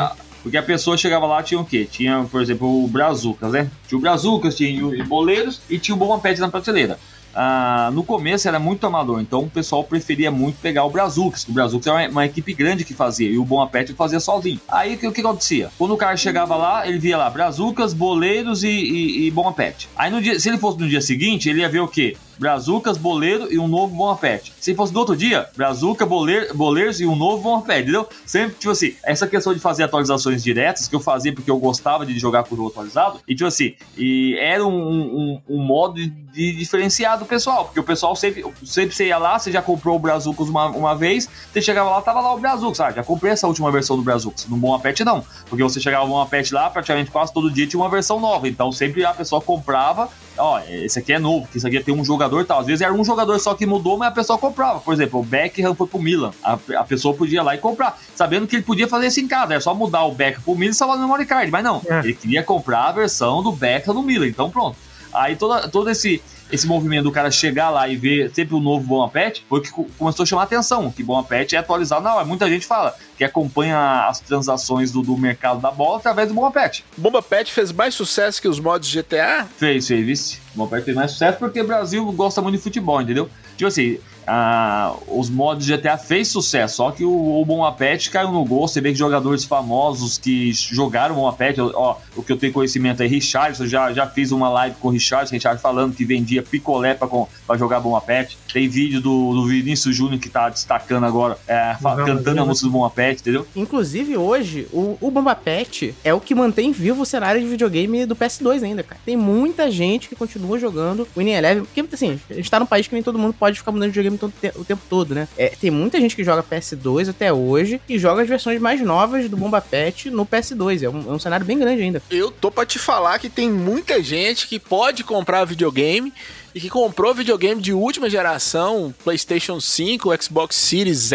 [0.43, 1.87] porque a pessoa chegava lá, tinha o quê?
[1.91, 3.71] Tinha, por exemplo, o Brazucas, né?
[3.87, 6.99] Tinha o Brazucas, tinha o Boleiros e tinha o Bomba Pet na prateleira.
[7.33, 11.47] Ah, no começo era muito amador, então o pessoal preferia muito pegar o Brazucas.
[11.47, 14.61] O Brazucas era uma, uma equipe grande que fazia, e o Bom Pet fazia sozinho.
[14.69, 15.71] Aí o que, que acontecia?
[15.79, 19.89] Quando o cara chegava lá, ele via lá Brazucas, Boleiros e, e, e Bom Pet.
[19.97, 22.17] Aí dia, se ele fosse no dia seguinte, ele ia ver o quê?
[22.41, 24.55] Brazucas, Boleiro e um novo Bom Pet.
[24.59, 28.09] Se fosse no outro dia, Brazuca, Boleiro, Boleiros e um novo Bom Pet, entendeu?
[28.25, 32.07] Sempre, tipo assim, essa questão de fazer atualizações diretas, que eu fazia porque eu gostava
[32.07, 35.97] de jogar com o jogo atualizado, e tipo assim, e era um, um, um modo
[35.97, 39.97] de, diferenciar do pessoal, porque o pessoal sempre, sempre você ia lá, você já comprou
[39.97, 43.33] o Brazucas uma, uma vez, você chegava lá, tava lá o Brazucas, ah, já comprei
[43.33, 44.47] essa última versão do Brazucas.
[44.47, 47.67] No Bom Pet não, porque você chegava no Bom Pet lá, praticamente quase todo dia
[47.67, 50.09] tinha uma versão nova, então sempre a pessoa comprava,
[50.41, 52.61] ó, esse aqui é novo, que isso aqui tem um jogador e tal.
[52.61, 54.81] Às vezes era um jogador só que mudou, mas a pessoa comprava.
[54.81, 56.33] Por exemplo, o Beckham foi pro Milan.
[56.43, 59.29] A, a pessoa podia ir lá e comprar, sabendo que ele podia fazer isso em
[59.29, 59.53] casa.
[59.53, 61.51] Era só mudar o Beckham pro Milan e salvar no memory card.
[61.51, 62.01] Mas não, É.
[62.01, 64.27] ele queria comprar a versão do Beckham no Milan.
[64.27, 64.77] Então pronto.
[65.13, 66.23] Aí toda, todo esse,
[66.53, 69.71] esse movimento do cara chegar lá e ver sempre o novo Bom Pet foi que
[69.71, 70.91] co- começou a chamar atenção.
[70.93, 72.25] Que Bom Pet é atualizado na hora.
[72.25, 76.51] Muita gente fala que acompanha as transações do, do mercado da bola através do Bom
[76.51, 76.83] Pet.
[76.97, 79.47] Bomba Pet fez mais sucesso que os mods GTA?
[79.59, 80.39] Fez, fez, vice.
[80.55, 83.29] O Bom Pet fez mais sucesso porque o Brasil gosta muito de futebol, entendeu?
[83.59, 88.31] Tipo assim, ah, os mods GTA fez sucesso, só que o, o Bom Apet caiu
[88.33, 88.67] no gol.
[88.69, 92.53] Você vê que jogadores famosos que jogaram o Bom Apet, ó, o que eu tenho
[92.53, 96.43] conhecimento é Richardson, já, já fiz uma live com o Richardson, Richardson falando que vendia
[96.43, 98.39] picolé pra, com- pra jogar Bom Apet.
[98.53, 102.47] Tem vídeo do, do Vinícius Júnior que tá destacando agora, é, Não, cantando não, a
[102.47, 103.47] música do Bom Apet, entendeu?
[103.55, 108.07] Inclusive, hoje, o, o Bomba Pet é o que mantém vivo o cenário de videogame
[108.07, 109.01] do PS2 ainda, cara.
[109.05, 112.67] Tem muita gente que continua jogando o Winning Eleven, porque, assim, a gente tá num
[112.67, 115.29] país que nem todo mundo pode ficar mudando de videogame todo o tempo todo, né?
[115.37, 119.29] É, tem muita gente que joga PS2 até hoje e joga as versões mais novas
[119.29, 120.83] do Bomba Pet no PS2.
[120.83, 122.03] É um, é um cenário bem grande ainda.
[122.11, 126.13] Eu tô pra te falar que tem muita gente que pode comprar videogame
[126.55, 131.11] e que comprou videogame de última geração, PlayStation 5, Xbox Series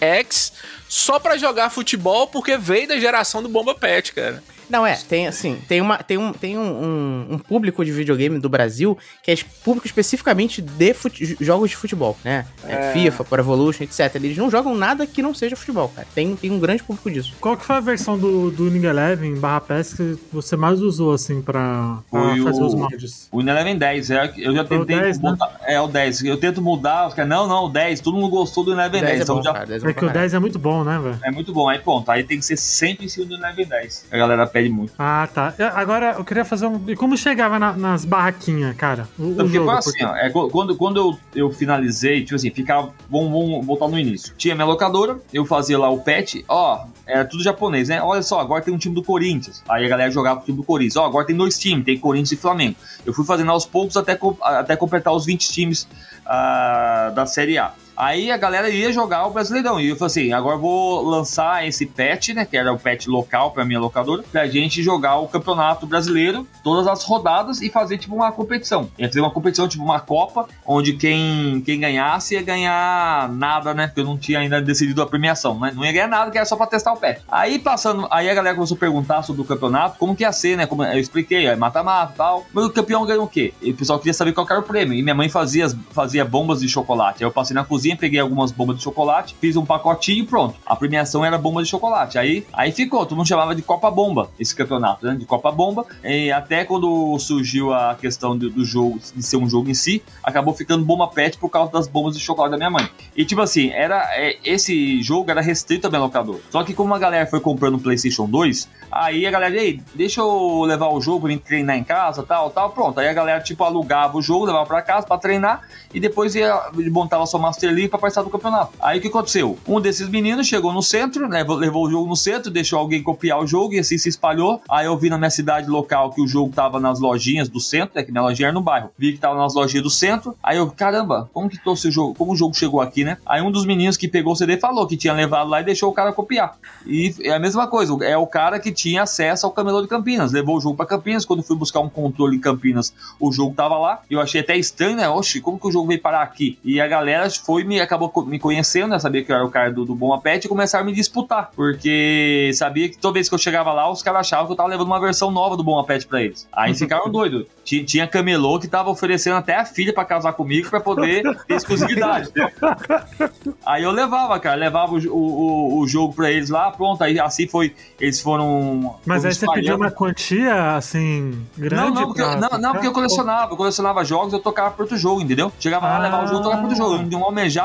[0.00, 0.52] X,
[0.88, 4.42] só pra jogar futebol porque veio da geração do Bomba Pet, cara.
[4.68, 8.38] Não, é, tem assim, tem, uma, tem, um, tem um, um, um público de videogame
[8.38, 12.44] do Brasil que é público especificamente de fute- jogos de futebol, né?
[12.64, 14.14] É, FIFA, Pro Evolution, etc.
[14.16, 16.06] Eles não jogam nada que não seja futebol, cara.
[16.14, 17.34] Tem, tem um grande público disso.
[17.40, 21.12] Qual que foi a versão do, do Winning Eleven barra PES que você mais usou,
[21.12, 23.28] assim, pra, pra fazer o- os mods?
[23.32, 25.30] O Eleven 10, é, eu já Foi o tentei 10, né?
[25.30, 25.60] botar.
[25.66, 26.24] É, o 10.
[26.24, 28.00] Eu tento mudar, os caras, não, não, o 10.
[28.00, 29.20] Todo mundo gostou do Eleven 10.
[29.20, 30.98] é então bom, já, cara, 10 é É que o 10 é muito bom, né,
[30.98, 31.18] velho?
[31.22, 32.10] É muito bom, aí pronto.
[32.10, 34.06] Aí tem que ser sempre em cima do Eleven 10.
[34.10, 34.92] A galera pede muito.
[34.98, 35.52] Ah, tá.
[35.58, 36.82] E Agora, eu queria fazer um...
[36.88, 39.06] E como chegava na- nas barraquinhas, cara?
[39.18, 42.22] O, o Então, porque jogo, foi assim, ó, é, qu- quando, quando eu, eu finalizei,
[42.22, 42.92] tipo assim, ficava.
[43.10, 44.34] Vamos, vamos voltar no início.
[44.36, 48.02] Tinha minha locadora, eu fazia lá o pet, ó, era tudo japonês, né?
[48.02, 49.62] Olha só, agora tem um time do Corinthians.
[49.68, 50.96] Aí a galera jogava o time do Corinthians.
[50.96, 52.76] Ó, agora tem dois times, tem Corinthians e Flamengo.
[53.06, 55.86] Eu fui fazendo aos poucos até, até completar os 20 times
[56.26, 57.72] ah, da Série A.
[57.98, 59.80] Aí a galera ia jogar o Brasileirão.
[59.80, 62.44] E eu falei assim: agora vou lançar esse patch, né?
[62.44, 66.86] Que era o patch local pra minha locadora, pra gente jogar o Campeonato Brasileiro, todas
[66.86, 68.88] as rodadas e fazer tipo uma competição.
[68.96, 73.88] Ia fazer uma competição, tipo uma Copa, onde quem, quem ganhasse ia ganhar nada, né?
[73.88, 75.72] Porque eu não tinha ainda decidido a premiação, né?
[75.74, 77.20] Não ia ganhar nada, que era só pra testar o patch.
[77.28, 80.56] Aí passando, aí a galera começou a perguntar sobre o campeonato, como que ia ser,
[80.56, 80.66] né?
[80.66, 82.46] Como eu expliquei, é mata-mata e tal.
[82.52, 83.52] Mas o campeão ganhou o quê?
[83.60, 84.94] E o pessoal queria saber qual era o prêmio.
[84.94, 87.24] E minha mãe fazia, fazia bombas de chocolate.
[87.24, 90.56] Aí eu passei na cozinha, peguei algumas bombas de chocolate, fiz um pacotinho e pronto.
[90.66, 92.18] A premiação era bomba de chocolate.
[92.18, 95.14] Aí, aí ficou, todo mundo chamava de Copa Bomba esse campeonato, né?
[95.14, 95.86] De Copa Bomba.
[96.02, 100.02] E até quando surgiu a questão do, do jogo, de ser um jogo em si,
[100.22, 102.88] acabou ficando bomba pet por causa das bombas de chocolate da minha mãe.
[103.16, 106.40] E tipo assim, era é, esse jogo era restrito a minha locadora.
[106.50, 110.20] Só que como a galera foi comprando o PlayStation 2, aí a galera, ei, deixa
[110.20, 112.98] eu levar o jogo pra mim treinar em casa, tal, tal, pronto.
[113.00, 116.70] Aí a galera tipo alugava o jogo, levava pra casa pra treinar e depois ia
[116.90, 118.72] montava sua Master League pra participar do campeonato.
[118.80, 119.58] Aí o que aconteceu?
[119.66, 123.40] Um desses meninos chegou no centro, né, levou o jogo no centro, deixou alguém copiar
[123.40, 124.60] o jogo e assim se espalhou.
[124.68, 127.98] Aí eu vi na minha cidade local que o jogo tava nas lojinhas do centro,
[127.98, 128.90] é que minha lojinha era no bairro.
[128.98, 130.36] Vi que tava nas lojinhas do centro.
[130.42, 132.14] Aí eu, caramba, como que trouxe o jogo?
[132.14, 133.18] Como o jogo chegou aqui, né?
[133.24, 135.90] Aí um dos meninos que pegou o CD falou que tinha levado lá e deixou
[135.90, 136.56] o cara copiar.
[136.86, 140.32] E é a mesma coisa, é o cara que tinha acesso ao camelô de Campinas.
[140.32, 141.24] Levou o jogo pra Campinas.
[141.24, 144.02] Quando fui buscar um controle em Campinas, o jogo tava lá.
[144.10, 145.08] Eu achei até estranho, né?
[145.08, 146.58] Oxe, como que o jogo veio parar aqui?
[146.64, 148.98] E a galera foi me acabou me conhecendo, né?
[148.98, 151.50] Sabia que eu era o cara do, do Bomba Pet e começaram a me disputar.
[151.54, 154.68] Porque sabia que toda vez que eu chegava lá, os caras achavam que eu tava
[154.68, 156.48] levando uma versão nova do Bomba Pet pra eles.
[156.52, 157.46] Aí ficaram doidos.
[157.64, 161.54] Tinha, tinha camelô que tava oferecendo até a filha pra casar comigo pra poder ter
[161.54, 162.30] exclusividade.
[163.66, 167.02] Aí eu levava, cara, levava o, o, o jogo pra eles lá, pronto.
[167.02, 167.74] Aí assim foi.
[168.00, 168.96] Eles foram.
[169.04, 169.80] Mas aí você pediu espalhando.
[169.82, 171.84] uma quantia, assim, grande?
[171.84, 173.52] Não, não, porque, eu- pra não, não, porque eu colecionava.
[173.52, 175.52] Eu colecionava jogos, eu tocava pro outro jogo, entendeu?
[175.60, 175.98] Chegava lá, Ah.
[175.98, 177.02] levava o jogo, tocava pro outro jogo.
[177.02, 177.57] Eu não almejava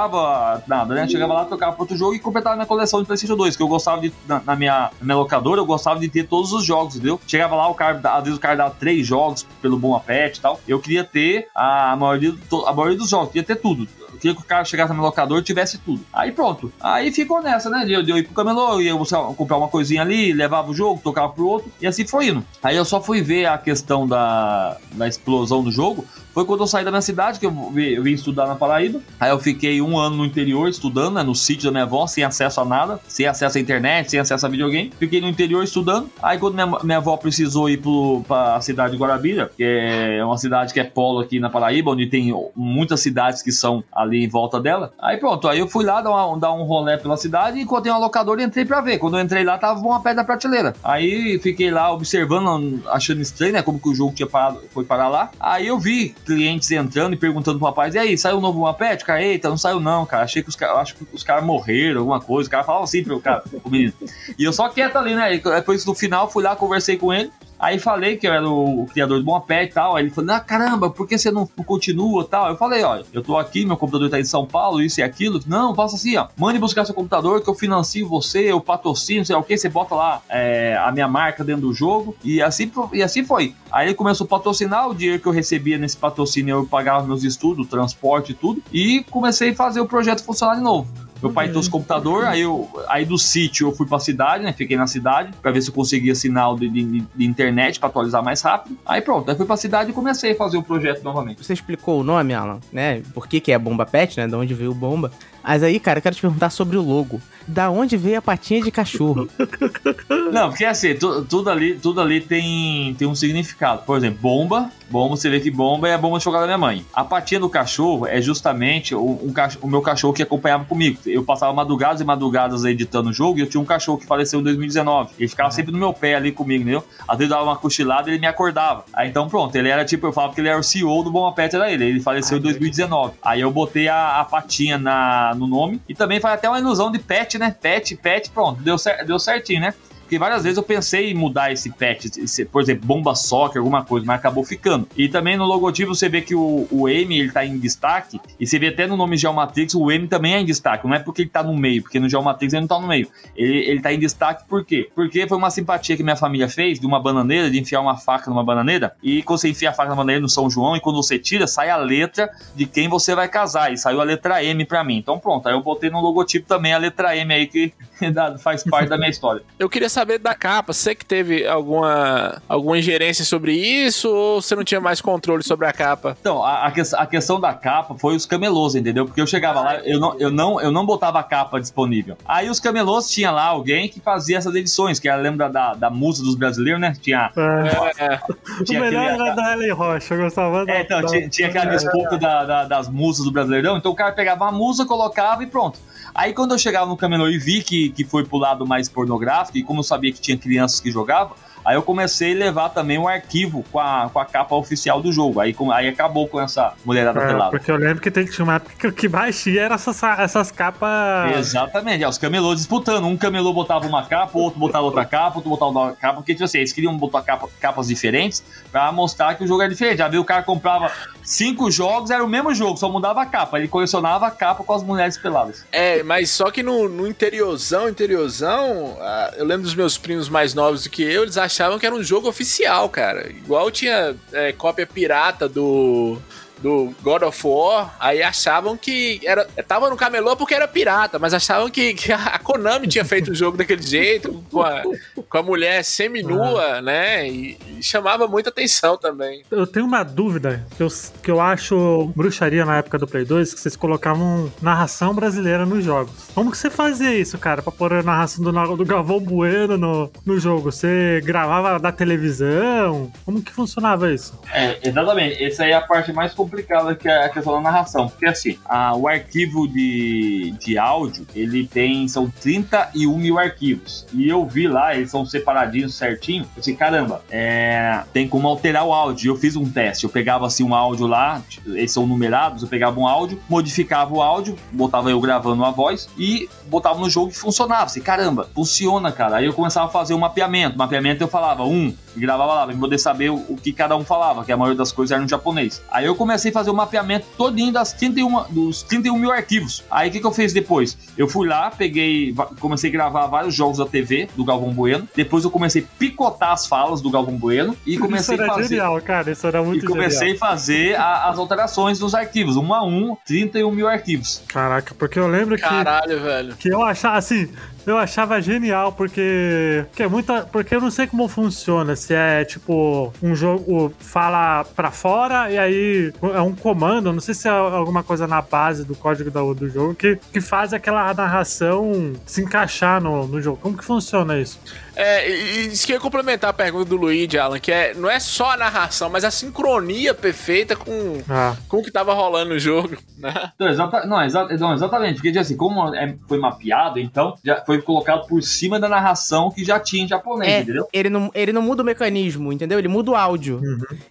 [0.67, 1.07] nada, né?
[1.07, 3.55] Chegava lá, tocava outro jogo e completava minha coleção de PlayStation 2.
[3.55, 4.13] Que eu gostava de.
[4.27, 7.19] Na, na minha, na minha locadora, eu gostava de ter todos os jogos, entendeu?
[7.27, 10.41] Chegava lá, o cara, às vezes o cara dava três jogos pelo Bom Pet e
[10.41, 10.59] tal.
[10.67, 12.33] Eu queria ter a maioria,
[12.65, 13.87] a maioria dos jogos, queria ter tudo.
[14.13, 16.05] Eu queria que o cara chegasse no meu locador e tivesse tudo.
[16.11, 16.71] Aí pronto.
[16.79, 17.85] Aí ficou nessa, né?
[17.87, 18.93] Eu, eu ir pro camelô, ia
[19.35, 22.45] comprar uma coisinha ali, levava o jogo, tocava pro outro, e assim foi indo.
[22.61, 26.05] Aí eu só fui ver a questão da, da explosão do jogo.
[26.33, 28.99] Foi quando eu saí da minha cidade, que eu vi- eu vim estudar na Paraíba.
[29.19, 32.23] Aí eu fiquei um ano no interior estudando, né, no sítio da minha avó, sem
[32.23, 34.91] acesso a nada, sem acesso à internet, sem acesso a videogame.
[34.97, 36.09] Fiquei no interior estudando.
[36.21, 40.37] Aí quando minha, minha avó precisou ir pro, pra cidade de Guarabira, que é uma
[40.37, 44.27] cidade que é polo aqui na Paraíba, onde tem muitas cidades que são ali em
[44.27, 44.91] volta dela.
[44.99, 47.91] Aí pronto, aí eu fui lá dar, uma- dar um rolê pela cidade e encontrei
[47.91, 48.97] uma locadora e entrei pra ver.
[48.97, 50.73] Quando eu entrei lá, tava uma pedra da prateleira.
[50.83, 53.61] Aí fiquei lá observando, achando estranho, né?
[53.61, 55.29] Como que o jogo tinha parado, foi parar lá.
[55.39, 59.03] Aí eu vi clientes entrando e perguntando pro rapaz: e aí, saiu o novo Mapet?
[59.03, 60.23] Cara, eita, não saiu não, cara.
[60.23, 62.47] Achei que os caras, acho que os caras morreram, alguma coisa.
[62.47, 63.93] O cara falava assim pro cara, pro menino.
[64.37, 65.37] E eu só quieto ali, né?
[65.37, 67.31] Depois no final fui lá, conversei com ele.
[67.63, 69.95] Aí falei que eu era o, criador do Bom Pé e tal.
[69.95, 72.49] Aí ele falou: Ah, caramba, por que você não, continua tal?
[72.49, 75.39] Eu falei: Olha, eu tô aqui, meu computador tá em São Paulo, isso e aquilo.
[75.47, 76.27] Não, faça assim, ó.
[76.35, 79.57] Mande buscar seu computador que eu financio você, eu patrocino, sei lá o que.
[79.57, 82.13] Você bota lá é, a minha marca dentro do jogo.
[82.21, 83.55] E assim, e assim foi.
[83.71, 84.89] Aí ele começou a patrocinar.
[84.89, 88.61] O dinheiro que eu recebia nesse patrocínio eu pagava meus estudos, transporte e tudo.
[88.73, 90.85] E comecei a fazer o projeto funcionar de novo.
[91.23, 94.51] Meu pai trouxe computador, aí, eu, aí do sítio eu fui pra cidade, né?
[94.53, 96.83] Fiquei na cidade pra ver se eu conseguia sinal de, de-
[97.15, 98.77] de internet pra atualizar mais rápido.
[98.85, 101.43] Aí pronto, aí fui pra cidade e comecei a fazer o projeto novamente.
[101.43, 103.01] Você explicou o nome, Alan, né?
[103.13, 104.27] Por que, que é Bomba Pet, né?
[104.27, 105.11] De onde veio o Bomba.
[105.43, 107.19] Mas aí, cara, eu quero te perguntar sobre o logo.
[107.47, 109.27] Da onde veio a patinha de cachorro?
[110.31, 113.83] Não, porque assim, tu- tudo ali, tudo ali tem, tem um significado.
[113.85, 114.69] Por exemplo, bomba.
[114.89, 116.85] Bomba, você vê que bomba é a bomba de chocolate da minha mãe.
[116.93, 120.99] A patinha do cachorro é justamente o, um o meu cachorro que acompanhava comigo.
[121.05, 124.39] Eu passava madrugadas e madrugadas editando o jogo e eu tinha um cachorro que faleceu
[124.39, 125.11] em 2019.
[125.17, 126.83] Ele ficava sempre no meu pé ali comigo, entendeu?
[127.07, 128.85] Às vezes eu dava uma cochilada e ele me acordava.
[128.93, 131.31] Aí então pronto, ele era tipo, eu falava que ele era o CEO do Bomba
[131.35, 131.85] Pet, era ele.
[131.85, 133.13] Ele faleceu em 2019.
[133.23, 136.91] Aí eu botei a, a patinha na, no nome e também faz até uma ilusão
[136.91, 137.55] de pet, né?
[137.61, 139.73] Pet, pet, pronto, deu, cer- deu certinho, né?
[140.13, 143.83] Porque várias vezes eu pensei em mudar esse patch, esse- por exemplo, bomba soccer, alguma
[143.83, 144.87] coisa, mas acabou ficando.
[144.95, 148.45] E também no logotipo você vê que o, o M ele tá em destaque, e
[148.45, 150.85] você vê até no nome Geomatrix, o M também é em destaque.
[150.87, 153.07] Não é porque ele tá no meio, porque no Geomatrix ele não tá no meio.
[153.35, 154.87] Ele, ele tá em destaque por quê?
[154.93, 158.29] Porque foi uma simpatia que minha família fez de uma bananeira, de enfiar uma faca
[158.29, 160.97] numa bananeira, e quando você enfia a faca na bananeira no São João, e quando
[161.01, 164.63] você tira, sai a letra de quem você vai casar, e saiu a letra M
[164.63, 164.97] pra mim.
[164.97, 167.73] Então pronto, aí eu botei no logotipo também a letra M aí, que
[168.43, 169.41] faz parte da minha história.
[169.57, 170.73] Eu queria saber da capa.
[170.73, 175.65] Você que teve alguma, alguma ingerência sobre isso ou você não tinha mais controle sobre
[175.67, 176.15] a capa?
[176.19, 179.05] Então, a, a que- a questão da capa foi os camelôs, entendeu?
[179.05, 182.17] Porque eu chegava lá, eu não, eu não, eu não botava a capa disponível.
[182.25, 185.89] Aí os camelôs tinha lá alguém que fazia essas edições, que era, lembra da, da
[185.89, 186.95] musa dos brasileiros, né?
[187.01, 188.19] Tinha, É, É,
[188.59, 191.29] o tinha melhor aquele- era da Ellen Rocha, eu gostava da- É, então, da- tinha,
[191.29, 194.85] tinha aquela disputa da- da- das musas do Brasileirão, então o cara pegava uma musa,
[194.85, 195.79] colocava e pronto.
[196.15, 199.57] Aí quando eu chegava no camelô e vi que, que foi pro lado mais pornográfico,
[199.57, 202.97] e como eu sabia que tinha crianças que jogavam, aí eu comecei a levar também
[202.97, 205.39] o arquivo com a, com a capa oficial do jogo.
[205.39, 207.51] Aí, com- aí acabou com essa mulherada É, pelada.
[207.51, 209.75] porque eu lembro que tem que tinha uma época que o que mais tinha era
[209.75, 211.37] essas, essas capas.
[211.37, 213.05] Exatamente, é, os camelôs disputando.
[213.05, 216.33] Um camelô botava uma capa, o outro botava outra capa, outro botava outra capa, porque
[216.33, 219.97] tipo assim, eles queriam botar capa- capas diferentes pra mostrar que o jogo é diferente.
[219.97, 220.91] Já viu o cara comprava
[221.23, 223.57] cinco jogos, era o mesmo jogo, só mudava a capa.
[223.59, 225.65] Ele colecionava a capa com as mulheres peladas.
[225.71, 230.53] É, mas só que no, no interiorzão, interiorzão, ah, eu lembro dos meus primos mais
[230.53, 233.29] novos do que eu, eles achavam que era um jogo oficial, cara.
[233.29, 236.17] Igual tinha é, cópia pirata do
[236.59, 241.33] do God of War, aí achavam que era tava no camelô porque era pirata, mas
[241.33, 244.83] achavam que, que a Konami tinha feito o jogo daquele jeito, com a,
[245.29, 247.27] com a mulher seminua, né?
[247.27, 249.43] E, e chamava muita atenção também.
[249.51, 250.87] Eu tenho uma dúvida que eu,
[251.21, 255.83] que eu acho bruxaria na época do Play 2, que vocês colocavam narração brasileira nos
[255.83, 256.13] jogos.
[256.33, 260.11] Como que você fazia isso, cara, pra pôr a narração do, do Galvão Bueno no,
[260.25, 260.71] no jogo?
[260.71, 263.11] Você gravava da televisão?
[263.25, 264.39] Como que funcionava isso?
[264.51, 265.43] É, exatamente.
[265.43, 268.09] Essa aí é a parte mais complicada que é a questão da narração.
[268.09, 272.07] Porque assim, a, o arquivo de, de áudio, ele tem.
[272.07, 274.05] São 31 mil arquivos.
[274.13, 276.43] E eu vi lá, eles são separadinhos certinho.
[276.55, 279.31] Eu disse, caramba, é, tem como alterar o áudio.
[279.31, 280.03] Eu fiz um teste.
[280.03, 284.21] Eu pegava assim um áudio lá, eles são numerados, eu pegava um áudio, modificava o
[284.21, 287.85] áudio, botava eu gravando a voz e botava no jogo e funcionava.
[287.85, 289.37] Assim, caramba, funciona, cara.
[289.37, 290.77] Aí eu começava a fazer um mapeamento.
[290.77, 294.43] Mapeamento eu falava um, gravava lá, pra poder saber o, o, que cada um falava,
[294.43, 295.81] que a maioria das coisas era no japonês.
[295.91, 299.83] Aí eu comecei a fazer o mapeamento todinho das 31, dos 31 mil arquivos.
[299.89, 300.97] Aí o que, que eu fiz depois?
[301.17, 305.07] Eu fui lá, peguei, comecei a gravar vários jogos da TV do Galvão Bueno.
[305.15, 308.55] Depois eu comecei a picotar as falas do Galvão Bueno e comecei isso era a
[308.55, 308.67] fazer.
[308.69, 310.35] Genial, cara, isso era muito E comecei genial.
[310.35, 314.41] a fazer a, as alterações dos arquivos, um a um, 31 mil arquivos.
[314.47, 315.61] Caraca, porque eu lembro que.
[315.61, 316.55] Caralho, velho.
[316.55, 317.49] Que eu achava assim,
[317.85, 322.45] eu achava genial porque que é muita, porque eu não sei como funciona, se é
[322.45, 327.51] tipo um jogo fala pra fora e aí é um comando, não sei se é
[327.51, 332.41] alguma coisa na base do código do, do jogo que, que faz aquela narração se
[332.41, 333.57] encaixar no, no jogo.
[333.61, 334.59] Como que funciona isso?
[334.95, 338.07] É, e isso que eu ia complementar a pergunta do Luigi, Alan, que é, não
[338.09, 342.53] é só a narração, mas a sincronia perfeita com, Ah, com o que tava rolando
[342.53, 343.33] no jogo, né?
[343.55, 347.81] Então, exata, não, exa, não, exatamente, porque assim, como é- foi mapeado, então já foi
[347.81, 350.87] colocado por cima da narração que já tinha em japonês, É, entendeu?
[350.93, 352.77] ele não, ele não muda o mecanismo, entendeu?
[352.77, 353.61] Ele muda o áudio.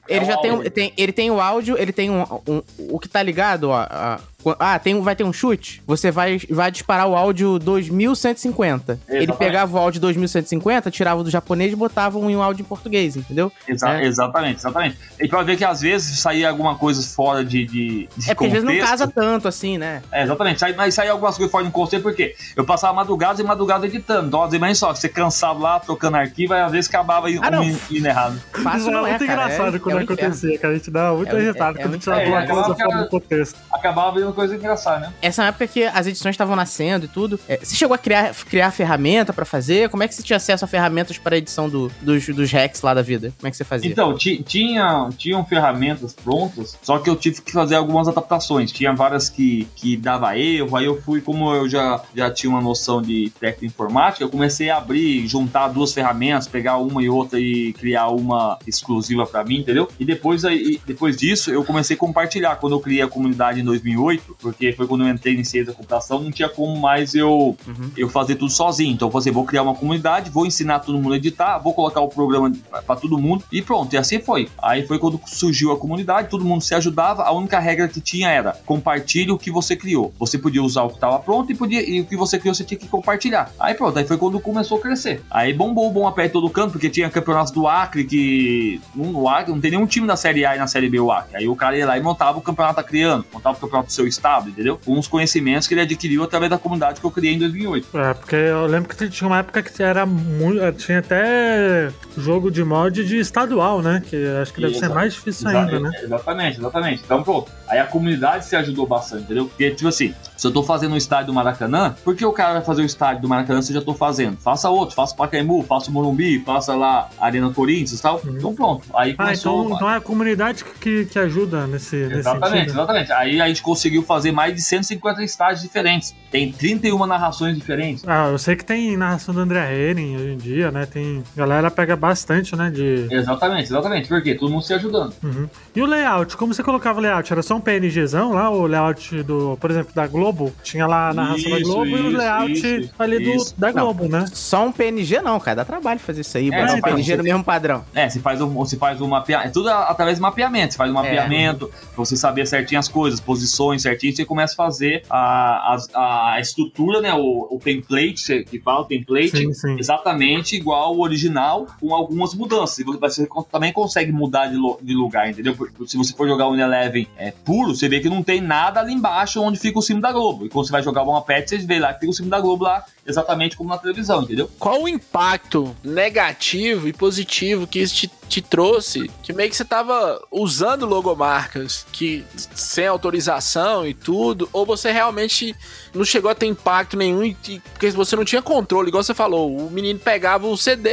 [0.09, 0.71] Ele É já o tem, áudio.
[0.71, 0.93] tem.
[0.97, 2.23] Ele tem o áudio, ele tem um.
[2.47, 3.77] um- o que tá ligado, ó.
[3.89, 4.21] a-
[4.59, 5.83] ah, tem, um- vai ter um chute.
[5.87, 8.99] Você vai, vai disparar o áudio 2150.
[9.09, 9.39] Ele Exatamente.
[9.39, 13.51] pegava o áudio 2150, tirava do japonês e botava em um áudio em português, entendeu?
[13.69, 14.05] Exa- É.
[14.07, 14.99] Exatamente, exatamente.
[15.21, 18.47] E pra ver que às vezes saía alguma coisa fora de, de, de É porque
[18.47, 18.91] às vezes não contexto.
[18.91, 20.03] casa tanto assim, né?
[20.11, 20.61] É, exatamente.
[20.61, 24.29] Sai, mas saía algumas coisas fora de contexto, porque eu passava madrugadas e madrugadas editando.
[24.29, 27.51] Então, às vezes, só, você cansado lá, trocando arquivo, aí às vezes acabava indo, Ah,
[27.51, 27.63] não.
[27.65, 28.41] um indo errado.
[28.63, 30.23] Fácil isso não era é, muito cara, engraçado é- quando é um inferno.
[30.25, 32.21] acontecia, que a gente dava muito É um- é- é quando um tinha inferno.
[32.37, 33.59] alguma É, coisa fora do contexto.
[33.73, 35.13] Acabava vendo coisa engraçada, né?
[35.23, 37.39] Essa é uma época que as edições estavam nascendo e tudo.
[37.49, 39.89] É, você chegou a criar, criar ferramenta pra fazer?
[39.89, 42.95] Como é que você tinha acesso a ferramentas para edição do- dos, dos hacks lá
[42.95, 43.33] da vida?
[43.39, 43.91] Como é que você fazia?
[43.91, 48.73] Então, ti- tinha, tinham ferramentas prontas, só que eu tive que fazer algumas adaptações.
[48.73, 52.61] Tinha várias que, que dava erro, aí eu fui, como eu já, já tinha uma
[52.61, 57.39] noção de técnica informática, eu comecei a abrir, juntar duas ferramentas, pegar uma e outra
[57.39, 59.89] e criar uma exclusiva pra mim, entendeu?
[59.99, 62.57] E depois, aí, depois disso, eu comecei a compartilhar.
[62.57, 65.77] Quando eu criei a comunidade em 2008, porque foi quando eu entrei em ciência da
[65.77, 67.57] computação, não tinha como mais eu,
[67.97, 68.93] eu fazer tudo sozinho.
[68.93, 72.01] Então eu falei, vou criar uma comunidade, vou ensinar todo mundo a editar, vou colocar
[72.01, 72.53] o programa
[72.87, 73.93] pra todo mundo e pronto.
[73.95, 74.49] E assim foi.
[74.63, 77.23] Aí foi quando surgiu a comunidade, todo mundo se ajudava.
[77.23, 80.13] A única regra que tinha era compartilhe o que você criou.
[80.19, 82.65] Você podia usar o que estava pronto e podia e o que você criou você
[82.65, 83.51] tinha que compartilhar.
[83.59, 85.23] Aí pronto, aí foi quando começou a crescer.
[85.31, 88.81] Aí bombou o bom a pé em todo canto, porque tinha campeonatos do Acre que
[88.95, 91.37] no Acre não tem nenhum time na série A e na série B o Acre.
[91.37, 94.07] Aí o cara ia lá e montava o campeonato criando, montava o campeonato do seu
[94.13, 94.79] estado, entendeu?
[94.85, 97.89] Com os conhecimentos que ele adquiriu através da comunidade que eu criei em 2008.
[97.99, 100.61] É, porque eu lembro que tinha uma época que era muito.
[100.73, 104.03] Tinha até jogo de mod de estadual, né?
[104.09, 105.91] Que acho que deve ser Exa- mais difícil Exa- ainda, né?
[106.03, 107.03] Exatamente, exatamente.
[107.05, 107.51] Então, pronto.
[107.69, 109.47] Aí a comunidade se ajudou bastante, entendeu?
[109.47, 112.55] Porque, tipo assim, se eu tô fazendo um estádio do Maracanã, por que o cara
[112.55, 114.37] vai fazer o estádio do Maracanã se eu já tô fazendo?
[114.37, 118.21] Faça outro, faça o Pacaembu, faça o Morumbi, faça lá Arena Corinthians e tal.
[118.27, 118.85] Então, pronto.
[118.95, 119.65] Aí Ah, começou.
[119.65, 122.71] então, então é a comunidade que, que ajuda nesse, nesse Exatamente, sentido.
[122.79, 123.13] exatamente.
[123.13, 126.15] Aí a gente conseguiu fazer mais de 150 estádios diferentes.
[126.31, 128.03] Tem 31 narrações diferentes.
[128.07, 130.87] Ah, eu sei que tem narração do André Henning hoje em dia, né?
[130.87, 131.23] Tem.
[131.37, 132.71] A galera pega bastante, né?
[132.71, 133.07] De.
[133.11, 134.09] Exatamente, exatamente.
[134.09, 134.35] Por quê?
[134.35, 135.15] Todo mundo se ajudando.
[135.23, 135.49] Uhum.
[135.75, 136.37] E o layout?
[136.37, 137.31] Como você colocava o layout?
[137.33, 138.51] Era só um PNGzão lá?
[138.51, 140.53] O layout do, por exemplo, da Globo?
[140.63, 143.55] Tinha lá a narração da Isso, Globo e o isso, layout isso, ali do, isso.
[143.59, 143.85] da Não.
[143.85, 144.25] Globo, né?
[144.33, 145.57] Só um PNG não, cara.
[145.57, 146.49] Dá trabalho fazer isso aí.
[146.49, 147.85] É, botar não, um PNG no mesmo padrão.
[147.95, 149.49] É, você faz um, você faz um mapeamento.
[149.49, 150.73] É tudo através de mapeamento.
[150.73, 153.92] Você faz um mapeamento pra você saber certinho as coisas, posições certinho.
[153.99, 157.13] Você começa a fazer a, a, a estrutura, né?
[157.15, 159.77] O, o template, você- que fala o template, Sim, sim.
[159.79, 162.79] exatamente igual ao original, com algumas mudanças.
[162.79, 165.55] E Você também consegue mudar de, lo- de lugar, entendeu?
[165.55, 168.81] Porque Se você for jogar o Eleven é, puro, você vê que não tem nada
[168.81, 170.47] ali embaixo onde fica o símbolo da Globo.
[170.47, 172.41] E quando você vai jogar uma pet, você vê lá que tem o símbolo da
[172.41, 174.51] Globo lá exatamente como na televisão, entendeu?
[174.59, 179.11] Qual o impacto negativo e positivo que isso te, te trouxe?
[179.23, 185.55] Que meio que você tava usando logomarcas que sem autorização e tudo, ou você realmente
[185.95, 187.35] não chegou a ter impacto nenhum e,
[187.73, 190.91] porque você não tinha controle, igual você falou, o menino pegava o CD,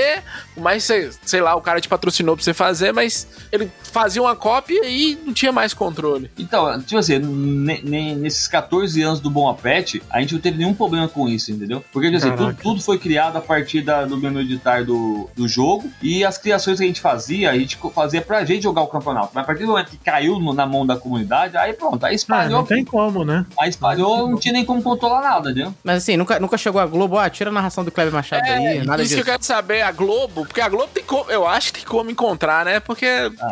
[0.58, 0.84] mas
[1.22, 5.16] sei, lá, o cara te patrocinou pra você fazer, mas ele fazia uma cópia e
[5.26, 6.30] não tinha mais controle.
[6.38, 10.58] Então, tipo assim, ne- ne- nesses 14 anos do Bom Apete, a gente não teve
[10.58, 11.84] nenhum problema com isso, entendeu?
[11.92, 15.48] Porque, tipo assim, tudo, tudo foi criado a partir da- do menu editar do, do
[15.48, 18.88] jogo e as criações que a gente fazia, a gente fazia pra gente jogar o
[18.88, 19.30] campeonato.
[19.34, 22.12] Mas a partir do momento que caiu no- na mão da comunidade, aí pronto, aí
[22.12, 23.46] Ah, espalhou, não tem como, né?
[23.60, 25.74] aí espalhou, não tinha nem como controlar nada, entendeu?
[25.84, 28.84] Mas assim, nunca, nunca chegou a Globo, ah, tira a narração do Kleber Machado aí,
[28.86, 29.16] nada É, isso disso.
[29.16, 31.88] que eu quero saber, a Globo, porque a Globo tem como, eu acho que tem
[31.90, 32.80] como encontrar, né?
[32.80, 33.06] Porque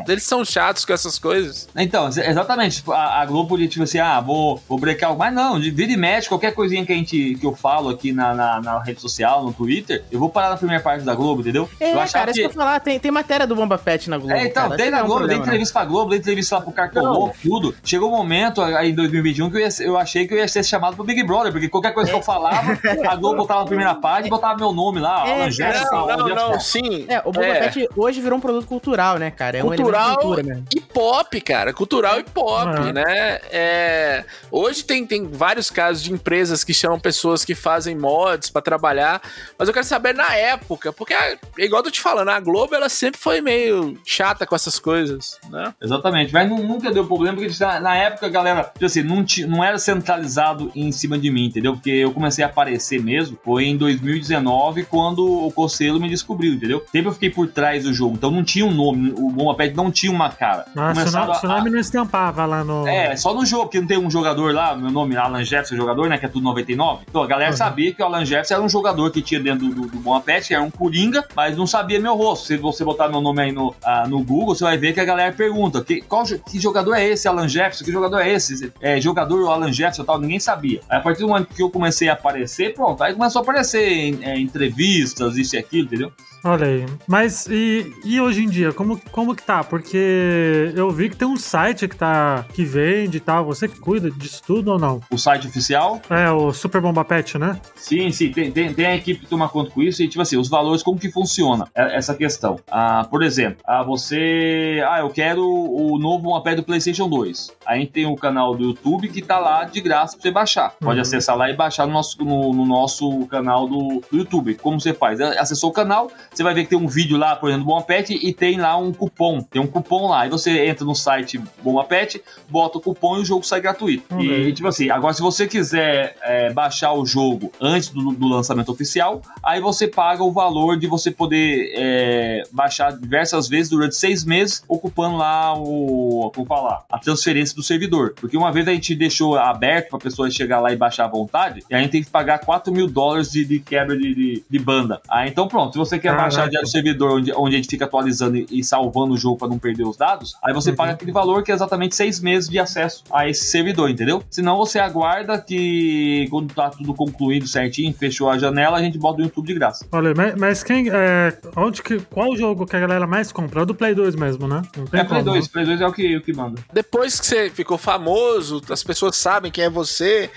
[0.08, 1.68] eles são chatos com essas coisas.
[1.76, 2.78] Então, ex- exatamente.
[2.78, 5.20] Tipo, a, a Globo podia, tipo assim, ah, vou, vou brecar algo.
[5.20, 8.12] Mas não, de vira e mexe, qualquer coisinha que a gente que eu falo aqui
[8.14, 11.42] na, na, na rede social, no Twitter, eu vou parar na primeira parte da Globo,
[11.42, 11.70] entendeu?
[11.80, 14.18] É, eu achava cara, isso que eu falar, tem, tem matéria do Bomba Pet na
[14.18, 14.34] Globo.
[14.34, 14.76] É, então, cara.
[14.78, 15.44] que na é um Globo, tem problema, não.
[15.46, 17.76] entrevista pra Globo, tem entrevista lá pro Cartoloco, tudo.
[17.84, 20.64] Chegou um momento aí em 2021 que eu, ia eu achei que eu ia ser
[20.64, 22.78] chamado pro Big Brother, porque qualquer coisa que eu falava,
[23.10, 26.18] a Globo botava na primeira página e botava meu nome lá, É, Alan Jefferson, Não,
[26.18, 27.06] não, é não, que- sim.
[27.10, 29.58] É, o Bomba Pet hoje virou um produto cultural, né, cara?
[29.58, 30.66] É um cultural de cultura mesmo.
[30.76, 31.74] e pop, cara.
[31.74, 32.94] Cultural e pop, É.
[32.94, 33.40] né?
[33.52, 37.96] É, hoje tem, tem vários casos de empresas que chamam pessoas que fazem
[38.28, 39.22] mods pra trabalhar,
[39.58, 42.76] mas eu quero saber na época, porque, ah, igual eu tô te falando, a Globo
[42.76, 45.74] ela sempre foi meio chata com essas coisas, né?
[45.82, 49.46] Exatamente, mas nu- nunca deu problema, porque na, na época, galera, tipo assim, não, ti-
[49.46, 51.74] não era centralizado em cima de mim, entendeu?
[51.74, 56.84] Porque eu comecei a aparecer mesmo, foi em 2019, quando o Conselho me descobriu, entendeu?
[56.92, 59.76] Sempre eu fiquei por trás do jogo, então não tinha um nome, o Bomba Pet
[59.76, 60.66] não tinha uma cara.
[60.76, 62.88] Ah, se o Começaram nome- a- não estampava lá no.
[62.88, 65.76] É, só no jogo, porque não tem um jogador lá, meu nome é Alan Jefferson,
[65.76, 66.18] jogador, né?
[66.18, 67.04] Que é tudo 99.
[67.10, 67.58] Então a galera Uhum.
[67.58, 70.20] sabia que o Alan Jefferson era um jogador que tinha dentro do, do, do Bom
[70.22, 72.48] Pet, que era um coringa, mas não sabia meu rosto.
[72.48, 75.06] Se você botar meu nome aí no, ah, no Google, você vai ver que a
[75.06, 77.86] galera pergunta: que, qual, que jogador é esse, Alan Jefferson?
[77.86, 78.72] Que jogador é esse?
[78.82, 80.82] É, jogador Alan Jefferson tal, ninguém sabia.
[80.90, 83.88] Aí, a partir do momento que eu comecei a aparecer, pronto, aí começou a aparecer
[83.88, 86.12] em, é, entrevistas, isso e aquilo, entendeu?
[86.48, 86.86] Olha aí.
[87.08, 89.64] Mas e, e hoje em dia, como, como que tá?
[89.64, 93.46] Porque eu vi que tem um site que tá que vende e tal.
[93.46, 95.02] Você que cuida disso tudo ou não?
[95.12, 97.60] O site oficial É, o Super Bomba Pet, né?
[97.76, 100.38] Sim, sim, tem, tem, tem a equipe que toma conta com isso e, tipo assim,
[100.38, 102.60] os valores, como que funciona é- essa questão?
[102.72, 104.82] Ah, por exemplo, ah, você.
[104.90, 107.52] Ah, eu quero o novo mapé do PlayStation 2.
[107.66, 110.74] A gente tem o canal do YouTube que tá lá de graça pra você baixar.
[110.80, 111.02] Pode Uhum.
[111.02, 114.56] acessar lá e baixar no nosso, no, no nosso canal do, do YouTube.
[114.56, 115.20] Como você faz?
[115.20, 117.82] É, Acessou o canal, você vai ver que tem um vídeo lá, por exemplo, do
[117.84, 119.42] Pet e tem lá um cupom.
[119.42, 120.22] Tem um cupom lá.
[120.22, 124.04] Aí você entra no site Bom Pet, bota o cupom e o jogo sai gratuito.
[124.14, 124.48] Ok.
[124.48, 128.72] E, tipo assim, agora se você quiser é, baixar o jogo antes do, do lançamento
[128.72, 134.24] oficial, aí você paga o valor de você poder é, baixar diversas vezes durante seis
[134.24, 136.32] meses, ocupando lá o.
[136.36, 136.84] Como falar?
[136.92, 138.14] A transferência do servidor.
[138.16, 141.64] Porque uma vez a gente deixou aberto pra pessoa chegar lá e baixar à vontade,
[141.68, 144.60] e a gente tem que pagar 4 mil dólares de, de quebra de, de, de
[144.60, 145.02] banda.
[145.10, 146.27] Ah, então pronto, se você quer Caraca.
[146.30, 149.48] Direto do servidor onde, onde a gente fica atualizando e, e salvando o jogo pra
[149.48, 150.76] não perder os dados, aí você Uhum.
[150.76, 154.22] paga aquele valor que é exatamente seis meses de acesso a esse servidor, entendeu?
[154.30, 159.20] Senão você aguarda que quando tá tudo concluído certinho, fechou a janela, a gente bota
[159.20, 159.86] no YouTube de graça.
[159.92, 160.90] Olha, mas, mas quem.
[160.90, 163.62] É, onde que, qual jogo que a galera mais compra?
[163.62, 164.62] É o do Play 2 mesmo, né?
[164.76, 166.62] Não tem É Play como, 2, Play 2 é o que, o que manda.
[166.74, 170.30] Depois que você ficou famoso, as pessoas sabem quem é você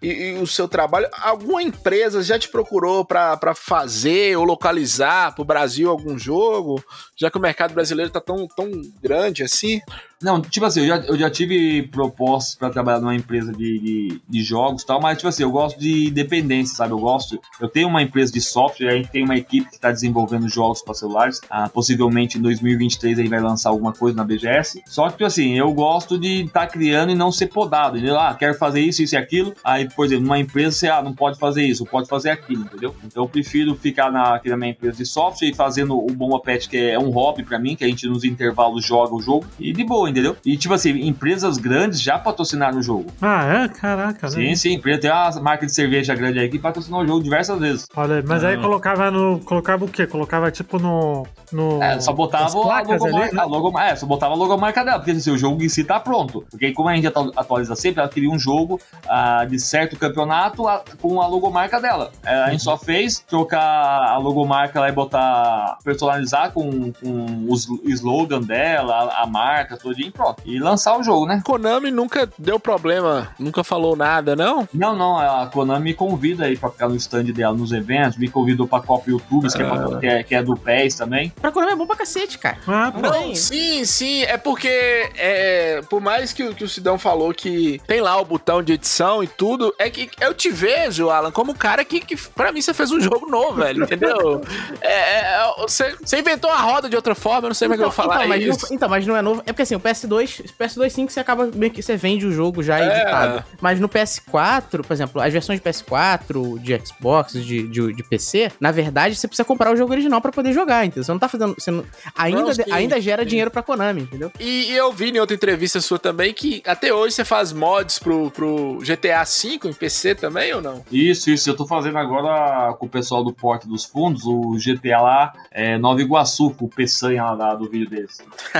[0.00, 5.44] e, e o seu trabalho, alguma empresa já te procurou pra fazer ou localizar pro
[5.44, 6.82] Brasil algum jogo?
[7.16, 8.70] Já que o mercado brasileiro tá tão, tão
[9.02, 9.80] grande assim?
[10.20, 14.22] Não, tipo assim, eu já, eu já tive propostas pra trabalhar numa empresa de, de,
[14.28, 16.92] de jogos e tal, mas, tipo assim, eu gosto de independência, sabe?
[16.92, 17.40] Eu gosto.
[17.60, 20.82] Eu tenho uma empresa de software, a gente tem uma equipe que tá desenvolvendo jogos
[20.82, 21.40] para celulares.
[21.48, 24.82] Ah, possivelmente em 2023 aí vai lançar alguma coisa na BGS.
[24.86, 28.18] Só que, tipo assim, eu gosto de estar criando e não ser podado, entendeu?
[28.18, 29.54] Ah, quero fazer isso, isso e aquilo.
[29.62, 32.94] Aí, por exemplo, numa empresa você, ah, não pode fazer isso, pode fazer aquilo, entendeu?
[33.04, 36.40] Então eu prefiro ficar na, aqui na minha empresa de software e fazendo o Bomba
[36.40, 39.46] Pet, que é um hobby pra mim, que a gente nos intervalos joga o jogo,
[39.60, 40.36] e de boa, entendeu?
[40.44, 43.06] E tipo assim, empresas grandes já patrocinaram o jogo.
[43.20, 43.68] Ah, é?
[43.68, 44.54] Caraca, Sim, né?
[44.54, 47.86] sim, empresa tem uma marca de cerveja grande aí que patrocinou o jogo diversas vezes.
[47.96, 48.60] Olha, aí, mas aí Ah.
[48.60, 49.40] colocava no.
[49.40, 50.06] Colocava o quê?
[50.06, 51.26] Colocava tipo no.
[51.52, 53.42] no É, só botava a logomarca, né?
[53.44, 56.44] logo- é, só botava a logomarca dela, porque assim, o jogo em si tá pronto.
[56.50, 59.96] Porque aí, como a gente atu- atualiza sempre, ela queria um jogo ah, de certo
[59.96, 60.64] campeonato
[61.00, 62.10] com a logomarca dela.
[62.24, 67.68] É, a gente só fez trocar a logomarca lá e botar, personalizar com, com os-
[67.68, 70.42] o slogan dela, a, a marca toda e pronto.
[70.44, 71.40] E lançar o jogo, né?
[71.44, 74.68] Konami nunca deu problema, nunca falou nada, não?
[74.72, 78.28] Não, não, a Konami me convida aí pra ficar no stand dela nos eventos, me
[78.28, 81.32] convidou pra Copa YouTube, que, é, pra- que, é, que é do PES também.
[81.40, 82.58] Pra Konami é bom pra cacete, cara.
[82.66, 83.00] Ah, pô.
[83.00, 84.22] Não, sim, sim.
[84.24, 84.68] É porque,
[85.16, 88.72] é, por mais que, o- que o Sidão falou que tem lá o botão de
[88.74, 92.52] edição e tudo, é que eu te vejo, Alan, como um cara que, que pra
[92.52, 94.42] mim, você fez um jogo novo, velho, entendeu?
[94.80, 97.76] É, é, você, você inventou a roda de outra forma, eu não sei como é
[97.78, 98.66] que eu vou falar então, mas isso.
[98.68, 99.40] não, então, mas não é novo.
[99.46, 102.32] É porque assim, o PS2, PS2 sim que você acaba meio que você vende o
[102.32, 102.86] jogo já É.
[102.96, 103.44] editado.
[103.60, 108.52] Mas no PS4, por exemplo, as versões de PS4, de Xbox, de, de, de PC,
[108.60, 111.04] na verdade, você precisa comprar o jogo original pra poder jogar, entendeu?
[111.04, 111.54] Você não tá fazendo.
[111.58, 111.84] Você não-
[112.16, 113.28] ainda, Não, sim, ainda gera sim.
[113.30, 114.30] dinheiro pra Konami, entendeu?
[114.38, 117.98] E, e eu vi em outra entrevista sua também que até hoje você faz mods
[117.98, 120.84] pro, pro GTA V em PC também ou não?
[120.90, 121.48] Isso, isso.
[121.50, 125.78] Eu tô fazendo agora com o pessoal do Porte dos Fundos, o GTA lá, é,
[125.78, 128.18] Nova Iguaçu, com o Peçanha lá do vídeo deles.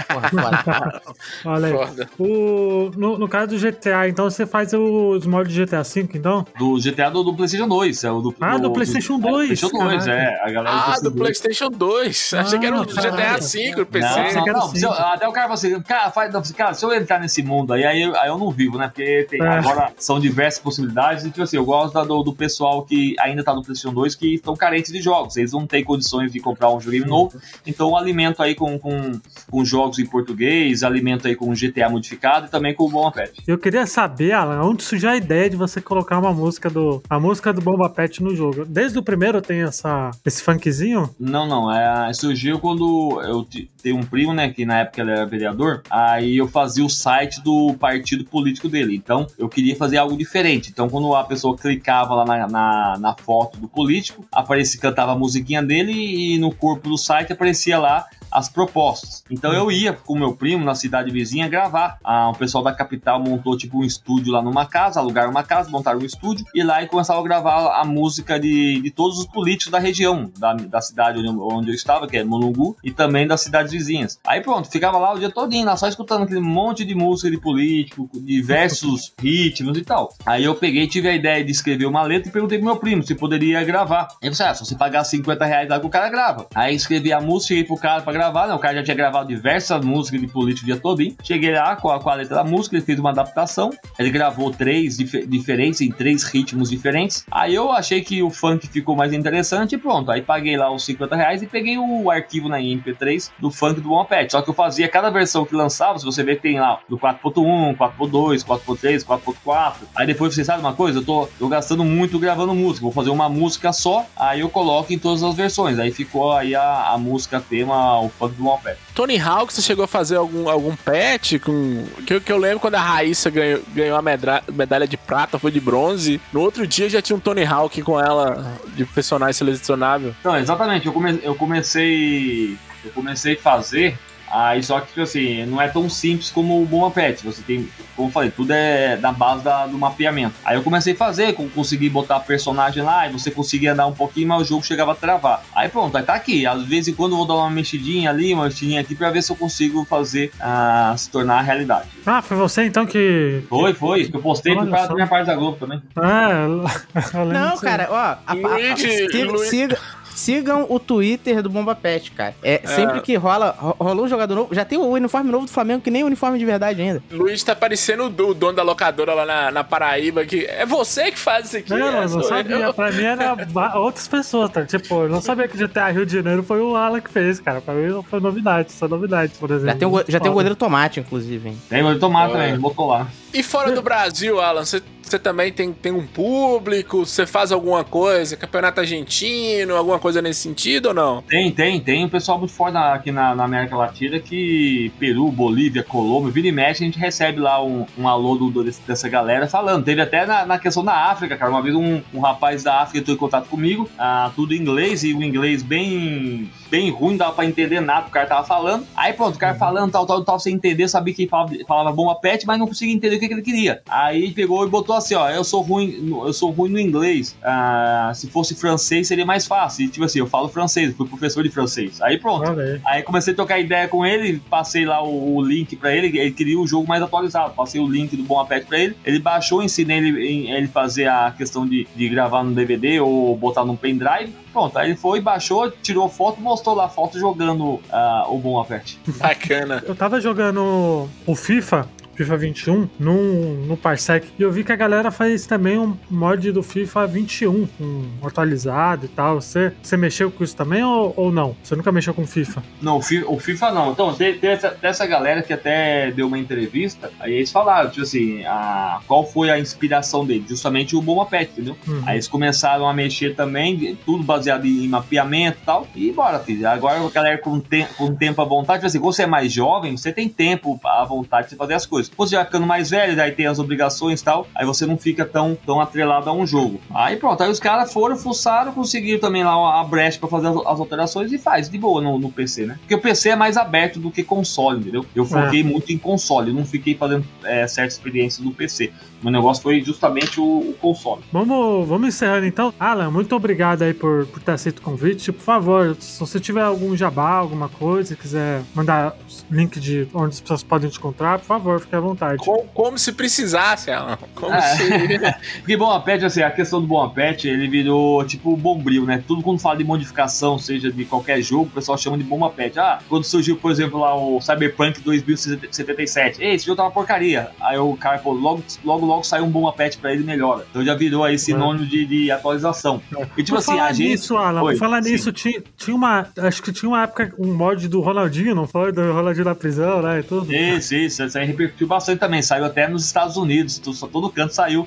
[0.09, 1.03] Porra, foda.
[1.45, 1.73] Olha aí.
[1.73, 2.09] Foda.
[2.19, 6.47] O, no, no caso do GTA, então você faz os mods de GTA V, então?
[6.59, 8.05] Do GTA do, do PlayStation 2.
[8.05, 10.23] É o do, Ah, do PlayStation 2, É, PlayStation 2, caraca.
[10.23, 10.41] é.
[10.43, 11.15] A galera Ah, do 2.
[11.17, 12.35] PlayStation 2.
[12.35, 13.39] Achei que era o Ah, GTA.
[13.39, 14.09] V, do PC.
[14.09, 14.81] Não, não, não.
[14.83, 17.73] eu- até o cara fala assim, cara, faz, não, cara, se eu entrar nesse mundo
[17.73, 18.87] aí, aí eu, aí eu não vivo, né?
[18.89, 19.49] Porque tem- É.
[19.59, 21.25] agora são diversas possibilidades.
[21.25, 24.15] E, tipo assim, eu gosto da- do, do pessoal que ainda tá no PlayStation 2
[24.15, 25.37] que estão carentes de jogos.
[25.37, 27.39] Eles não têm condições de comprar um joguinho novo.
[27.67, 32.47] Então, eu alimento aí com, com, com jogos em português, alimento aí com GTA modificado
[32.47, 33.43] e também com o Bom Pet.
[33.47, 37.03] Eu queria saber, Alan, onde surgiu a ideia de você colocar uma música do.
[37.09, 38.65] a música do Bomba Pet no jogo.
[38.65, 41.15] Desde o primeiro tem essa, esse funkzinho?
[41.19, 41.73] Não, não.
[41.73, 43.47] É, surgiu quando eu
[43.83, 44.51] tenho um primo, né?
[44.51, 45.83] Que na época ele era vereador.
[45.91, 48.95] Aí eu fazia o site do partido político dele.
[48.95, 50.71] Então eu queria fazer algo diferente.
[50.71, 55.19] Então quando a pessoa clicava lá na, na, na foto do político, aparecia, cantava a
[55.19, 59.25] musiquinha dele e no corpo do site aparecia lá as propostas.
[59.31, 61.99] Então eu ia com meu primo na cidade vizinha gravar.
[62.05, 65.71] Ah, o pessoal da capital montou tipo um estúdio lá numa casa, alugaram uma casa,
[65.71, 69.27] montaram um estúdio e lá e começaram a gravar a música de, de todos os
[69.27, 72.91] políticos da região, da, da cidade onde, eu- onde eu estava, que é Mulungu, e
[72.91, 74.19] também das cidades vizinhas.
[74.27, 77.39] Aí pronto, ficava lá o dia todinho, lá só escutando aquele monte de música de
[77.41, 80.13] político, diversos ritmos e tal.
[80.25, 83.03] Aí eu peguei, tive a ideia de escrever uma letra e perguntei pro meu primo
[83.03, 84.09] se poderia gravar.
[84.23, 86.47] Ele falou assim, ah, se você pagar 50 reais lá que o cara grava.
[86.55, 88.55] Aí escrevi a música, cheguei pro cara pra gravar, né?
[88.55, 90.99] O cara já tinha gravado diversas músicas de político o dia todo.
[91.23, 93.71] Cheguei lá com a, com a letra da música, ele fez uma adaptação.
[93.99, 97.25] Ele gravou três dif- diferentes, em três ritmos diferentes.
[97.31, 100.11] Aí eu achei que o funk ficou mais interessante e pronto.
[100.11, 103.93] Aí paguei lá os 50 reais e peguei o arquivo na MP3 do funk do
[103.93, 104.33] One Pet.
[104.33, 107.77] Só que eu fazia cada versão que lançava, se você ver, tem lá do 4.1,
[107.77, 109.75] 4.2, 4.3, 4.4.
[109.95, 112.83] Aí depois você sabe uma coisa, eu tô, tô gastando muito gravando música.
[112.83, 115.79] Vou fazer uma música só, aí eu coloco em todas as versões.
[115.79, 118.77] Aí ficou aí a, a música tema, o funk do.
[118.95, 121.85] Tony Hawk, você chegou a fazer algum, algum patch com.
[122.07, 125.39] Que, eu- que eu lembro quando a Raíssa ganhou, ganhou a medra- medalha de prata,
[125.39, 126.21] foi de bronze.
[126.33, 130.15] No outro dia já tinha um Tony Hawk com ela de personagem selecionável.
[130.25, 130.87] Não, exatamente.
[130.87, 132.57] Eu, come- eu comecei.
[132.85, 133.99] Eu comecei a fazer.
[134.31, 137.25] Aí só que, assim, não é tão simples como o Bomba Pet.
[137.25, 140.35] Você tem, como eu falei, tudo é na base da- do mapeamento.
[140.45, 144.29] Aí eu comecei a fazer, consegui botar personagem lá, e você conseguia andar um pouquinho,
[144.29, 145.43] mas o jogo chegava a travar.
[145.55, 146.47] Aí pronto, aí tá aqui.
[146.47, 149.23] Às vezes em quando eu vou dar uma mexidinha ali, uma mexidinha aqui, pra ver
[149.23, 151.89] se eu consigo fazer ah, se tornar realidade.
[152.07, 153.43] Ah, foi você então que.
[153.49, 154.11] Foi, foi.
[154.13, 154.89] Eu postei por Olha causa só.
[154.91, 155.83] da minha parte da Globo também.
[155.97, 156.65] Ah, eu
[157.27, 157.95] Não, cara, ó.
[157.97, 159.79] a- a- a- siga- siga-
[160.19, 162.35] sigam o Twitter do Bomba Pet, cara.
[162.43, 165.51] É, sempre que rola, ro- rolou um jogador novo, já tem o uniforme novo do
[165.53, 167.03] Flamengo, que nem o uniforme de verdade ainda.
[167.11, 170.67] Luiz tá parecendo o, do- o dono da locadora lá na, na Paraíba, que é
[170.67, 171.71] você que faz isso aqui.
[171.71, 172.57] Não, é, eu não sabia.
[172.57, 172.75] eu.
[172.75, 173.35] Pra mim era
[173.79, 174.65] outras pessoas, tá?
[174.65, 177.61] Tipo, eu não sabia que GTA Rio de Janeiro foi o Alan que fez, cara.
[177.61, 179.67] Pra mim foi novidade, é novidade, por exemplo.
[179.73, 181.59] Já tem, o, já tem o goleiro tomate, inclusive, hein?
[181.69, 183.07] Tem, mas tomar também, botou lá.
[183.33, 184.81] E fora do Brasil, Alan, você
[185.11, 187.05] você também tem, tem um público?
[187.05, 188.37] Você faz alguma coisa?
[188.37, 191.23] Campeonato argentino, alguma coisa nesse sentido ou não?
[191.23, 195.83] Tem, tem, tem um pessoal muito forte aqui na, na América Latina que Peru, Bolívia,
[195.83, 199.47] Colômbia, vira e mexe, a gente recebe lá um, um alô do, desse- dessa galera
[199.49, 199.85] falando.
[199.85, 201.51] Teve até na, na questão da África, cara.
[201.51, 205.03] Uma vez um, um rapaz da África entrou em contato comigo, ah, tudo em inglês,
[205.05, 208.45] e o inglês bem, bem ruim, não dava pra entender nada que o cara tava
[208.47, 208.87] falando.
[208.97, 211.93] Aí pronto, o cara falando tal, tal, tal, sem entender, sabia que ele falava, falava
[211.93, 213.81] bomba pet, mas não conseguia entender o que, que ele queria.
[213.89, 216.79] Aí pegou e botou falou assim, ó, eu sou ruim, no- eu sou ruim no
[216.79, 217.37] inglês.
[217.43, 219.85] Ah, se fosse francês seria mais fácil.
[219.85, 222.01] E, tipo assim, eu falo francês, fui professor de francês.
[222.03, 222.45] Aí pronto.
[222.85, 223.03] Aí.
[223.03, 226.59] Comecei a trocar ideia com ele, passei lá o, o link pra ele, ele queria
[226.59, 227.55] o jogo mais atualizado.
[227.55, 231.07] Passei o link do Bom Apete pra ele, ele baixou, ensinei ele, em- ele fazer
[231.09, 234.33] a questão de, de gravar no DVD ou botar num pendrive.
[234.53, 238.59] Pronto, aí ele foi, baixou, tirou foto, mostrou lá a foto jogando ah, o Bom
[238.61, 238.99] Apete.
[239.19, 239.83] Bacana.
[239.87, 241.89] Eu tava jogando o FIFA,
[242.19, 246.51] FIFA 21, no, no Parsec, e eu vi que a galera faz também um mod
[246.51, 249.41] do FIFA 21, um atualizado e tal.
[249.41, 251.55] Você, você mexeu com isso também ou, ou não?
[251.63, 252.61] Você nunca mexeu com FIFA?
[252.83, 253.93] Não, o Fi- o FIFA não.
[253.93, 258.03] Então, tem, essa, tem essa galera que até deu uma entrevista, aí eles falaram, tipo
[258.03, 260.45] assim, a, qual foi a inspiração dele?
[260.49, 261.77] Justamente o Bom Apete, entendeu?
[261.87, 262.03] Uhum.
[262.05, 265.87] Aí eles começaram a mexer também, tudo baseado em mapeamento e tal.
[265.95, 266.69] E bora, filho.
[266.69, 269.53] Agora a galera com, te com tempo à vontade, tipo assim, quando você é mais
[269.53, 272.08] jovem, você tem tempo à vontade de fazer as coisas.
[272.17, 274.97] Quando você vai ficando mais velho, daí tem as obrigações e tal, aí você não
[274.97, 276.81] fica tão, tão atrelado a um jogo.
[276.95, 280.57] Aí pronto, aí os caras foram, fuçaram, conseguiram também lá a brecha pra fazer as,
[280.57, 282.77] as alterações e faz de boa no, no PC, né?
[282.81, 285.05] Porque o PC é mais aberto do que console, entendeu?
[285.15, 288.93] Eu foquei muito em console, não fiquei fazendo é, certas experiências no PC.
[289.23, 291.23] Meu negócio foi justamente o, o console.
[291.33, 292.73] Vamos, vamos encerrando então.
[292.79, 295.33] Alan, muito obrigado aí por, por ter aceito o convite.
[295.33, 299.17] Por favor, se você tiver algum jabá, alguma coisa, quiser mandar
[299.51, 302.39] link de onde as pessoas podem te encontrar, por favor, fique à vontade.
[302.39, 304.19] Como, como se precisasse, Alan.
[304.35, 304.61] Como É.
[304.77, 304.89] se.
[305.61, 309.23] Porque Bom Apete, assim, a questão do Bom Apete, ele virou tipo bombril, né?
[309.27, 312.79] Tudo quando fala de modificação, seja de qualquer jogo, o pessoal chama de Bom Apete.
[312.79, 317.49] Ah, quando surgiu, por exemplo, lá o Cyberpunk 2077, Ei, esse jogo tá uma porcaria.
[317.61, 320.65] Aí o cara, pô, logo, logo, logo sai um Bom Apete pra ele e melhora.
[320.71, 323.01] Então já virou aí sinônimo de, de atualização.
[323.37, 324.09] E tipo por assim, falar a gente.
[324.11, 325.13] nisso, Alan, Oi, falar sim.
[325.13, 326.27] nisso, tinha, tinha uma.
[326.39, 328.93] Acho que tinha uma época um mod do Ronaldinho, não foi?
[328.93, 330.21] Do Ronaldinho da prisão, né?
[330.21, 330.53] E tudo.
[330.53, 332.43] Isso, isso, isso aí repercutiu bastante também.
[332.43, 334.87] Saiu até nos Estados Unidos, só todo canto saiu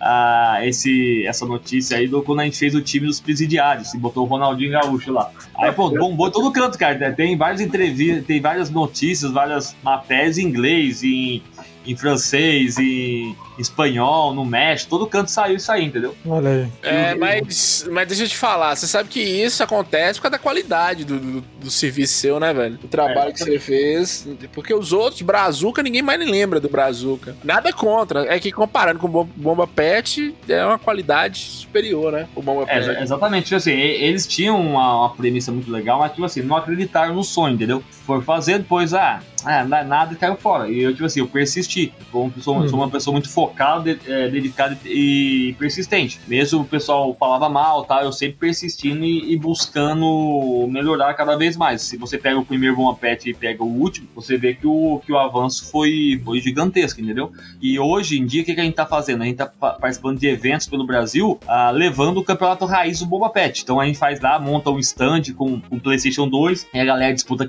[0.00, 3.98] ah, esse, essa notícia aí do quando a gente fez o time dos presidiários e
[3.98, 5.30] botou o Ronaldinho Gaúcho lá.
[5.56, 7.12] Aí, pô, bombou todo canto, cara.
[7.12, 11.42] Tem várias entrevistas, tem várias notícias, várias matérias em inglês, em,
[11.86, 16.14] em francês, em espanhol, no México, todo canto saiu isso aí, entendeu?
[16.26, 16.68] Olha aí.
[16.82, 20.38] É, mas, mas deixa eu te falar, você sabe que isso acontece por causa da
[20.38, 22.78] qualidade do, do, do serviço seu, né, velho?
[22.82, 23.32] O trabalho É.
[23.32, 24.26] que você fez.
[24.52, 27.36] Porque os outros, Brazuca, ninguém mais nem lembra do Brazuca.
[27.44, 28.24] Nada contra.
[28.34, 32.28] É que comparando com o Bom- Bomba Pet, é uma qualidade superior, né?
[32.34, 32.78] O Bomba É, Pet.
[32.78, 33.44] exa- exatamente.
[33.44, 37.22] Tipo assim, eles tinham uma, uma premissa muito legal, mas, tipo assim, não acreditaram no
[37.24, 37.82] sonho, entendeu?
[38.10, 40.68] Foi fazer, depois, ah, ah, não é nada e caiu fora.
[40.68, 41.92] E eu, tipo assim, eu persisti.
[42.10, 46.20] Sou uma pessoa, sou uma pessoa muito focada, de- é, dedicada e persistente.
[46.26, 48.02] Mesmo o pessoal falava mal, tá?
[48.02, 51.82] Eu sempre persistindo e, e buscando melhorar cada vez mais.
[51.82, 55.00] Se você pega o primeiro Bom Pet e pega o último, você vê que o,
[55.04, 57.32] que o avanço foi, foi gigantesco, entendeu?
[57.60, 59.22] E hoje em dia, o que, que a gente tá fazendo?
[59.22, 63.06] A gente tá pa- participando de eventos pelo Brasil, ah, levando o campeonato raiz do
[63.06, 63.62] Boba Pet.
[63.62, 67.14] Então a gente faz lá, monta um stand com o PlayStation 2, e a galera
[67.14, 67.46] disputa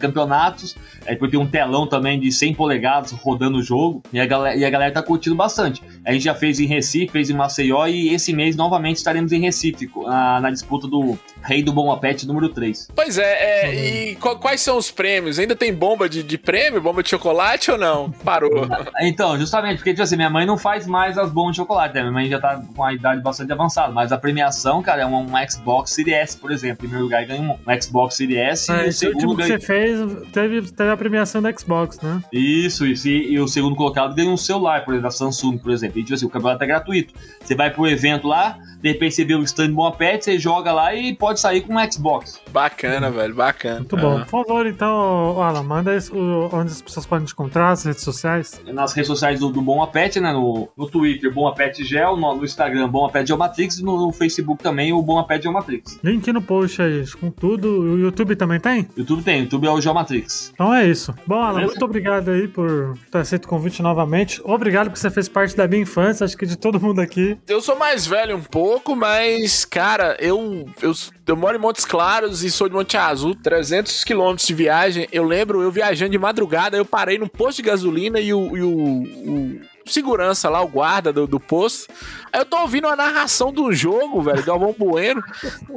[0.52, 0.76] campeonatos.
[1.06, 4.56] Aí depois tem um telão também de 100 polegadas rodando o jogo, e a galera,
[4.56, 5.82] e a galera tá curtindo bastante.
[6.06, 9.40] A gente já fez em Recife, fez em Maceió, e esse mês novamente estaremos em
[9.40, 12.90] Recife, ah, na disputa do Rei do Boba Pet número 3.
[12.96, 13.76] Pois é, é,
[14.12, 15.40] e qu- quais são os prêmios?
[15.40, 16.82] Ainda tem bomba de, de prêmio?
[16.82, 18.12] Bomba de chocolate ou não?
[18.12, 18.52] Parou.
[19.02, 22.02] Então, justamente, porque, tipo assim, minha mãe não faz mais as bombas de chocolate, né?
[22.02, 25.22] Minha mãe já tá com a idade bastante avançada, mas a premiação, cara, é um,
[25.26, 26.76] um Xbox Series S, por exemplo.
[26.86, 29.48] Em primeiro lugar, ganha um, um Xbox Series S Ah, e o último segundo que
[29.48, 29.60] ganha...
[29.60, 30.00] você fez
[30.42, 32.22] teve, teve a premiação da Xbox, né?
[32.32, 33.08] Isso, isso.
[33.08, 36.00] E, e o segundo colocado ganha um celular, por exemplo, da Samsung, por exemplo.
[36.00, 37.14] E, tipo assim, o campeonato é gratuito.
[37.44, 40.72] Você vai pro evento lá, de repente você vê o stand Bom Pet, você joga
[40.72, 42.42] lá e pode sair com um Xbox.
[42.52, 43.80] Bacana, velho, bacana.
[43.80, 44.20] Muito bom.
[44.22, 46.14] Por favor, então, Alan, manda isso,
[46.52, 48.62] onde as pessoas podem te encontrar, as redes sociais.
[48.66, 50.32] Nas redes sociais do, do Bom Apet, né?
[50.34, 54.12] No, no Twitter, Bom Apet Gel, no, no Instagram, Bom Apet Geomatrix e no, no
[54.12, 56.00] Facebook também, o Bom Apet Geomatrix.
[56.04, 57.68] Link no post aí, com tudo.
[57.68, 58.88] O YouTube também tem?
[58.98, 60.21] YouTube tem, YouTube é o Geomatrix.
[60.54, 61.14] Então é isso.
[61.26, 61.72] Bom, Alan, Beleza?
[61.72, 64.42] muito obrigado aí por ter aceito o convite novamente.
[64.44, 67.38] Obrigado porque você fez parte da minha infância, acho que de todo mundo aqui.
[67.48, 70.94] Eu sou mais velho um pouco, mas, cara, eu, eu,
[71.28, 75.08] eu moro em Montes Claros e sou de Monte Azul, 300 quilômetros de viagem.
[75.12, 78.62] Eu lembro eu viajando de madrugada, eu parei num posto de gasolina e o, e
[78.62, 78.72] o-
[79.04, 81.92] o segurança lá, o guarda do, do posto.
[82.32, 85.24] Aí eu tô ouvindo a narração do jogo, velho, Galvão Bueno.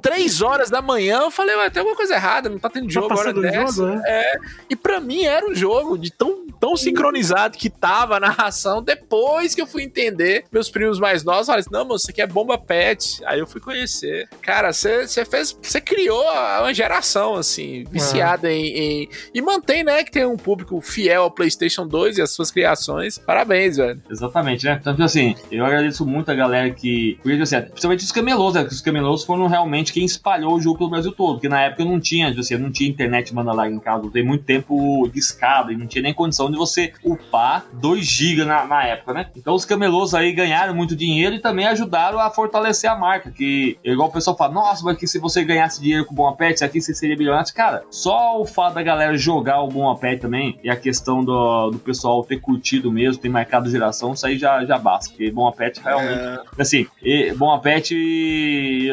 [0.02, 3.07] Três horas da manhã, eu falei, ué, tem alguma coisa errada, não tá tendo jogo
[3.12, 3.72] agora passando o dessa.
[3.72, 4.02] jogo, né?
[4.07, 4.32] É,
[4.70, 8.83] e pra mim era um jogo de tão, tão sincronizado que tava a narração.
[8.83, 12.23] Depois que eu fui entender, meus primos mais novos falaram assim: não, mano, isso aqui
[12.23, 13.21] é bomba pet.
[13.27, 14.27] Aí eu fui conhecer.
[14.41, 15.55] Cara, você fez.
[15.61, 19.09] Você criou uma geração, assim, viciada em, em.
[19.35, 23.19] E mantém, né, que tem um público fiel ao PlayStation 2 e às suas criações.
[23.19, 24.01] Parabéns, velho.
[24.11, 24.81] Exatamente, né?
[24.81, 27.19] Então, assim, eu agradeço muito a galera que.
[27.23, 28.62] Porque, assim, principalmente os camelôs, né?
[28.62, 31.35] Os camelôs foram realmente quem espalhou o jogo pelo Brasil todo.
[31.35, 34.09] Porque na época eu não tinha, assim, não tinha internet banda larga em casa.
[34.09, 38.44] Dei muito tempo de escada e não tinha nem condição de você upar 2 GB
[38.44, 39.26] na, na época, né?
[39.36, 43.30] Então os camelôs aí ganharam muito dinheiro e também ajudaram a fortalecer a marca.
[43.30, 46.28] Que, igual o pessoal fala, nossa, mas que se você ganhasse dinheiro com o Bom
[46.28, 47.52] Apet, aqui você seria bilionário.
[47.55, 51.70] Cara, só o fato da galera jogar o Bom Apet também e a questão do,
[51.70, 55.11] do pessoal ter curtido mesmo, ter marcado geração, isso aí já, já basta.
[55.11, 56.18] Porque Bom Apet realmente.
[56.18, 56.40] É...
[56.59, 57.94] Assim, e, Bom Apet,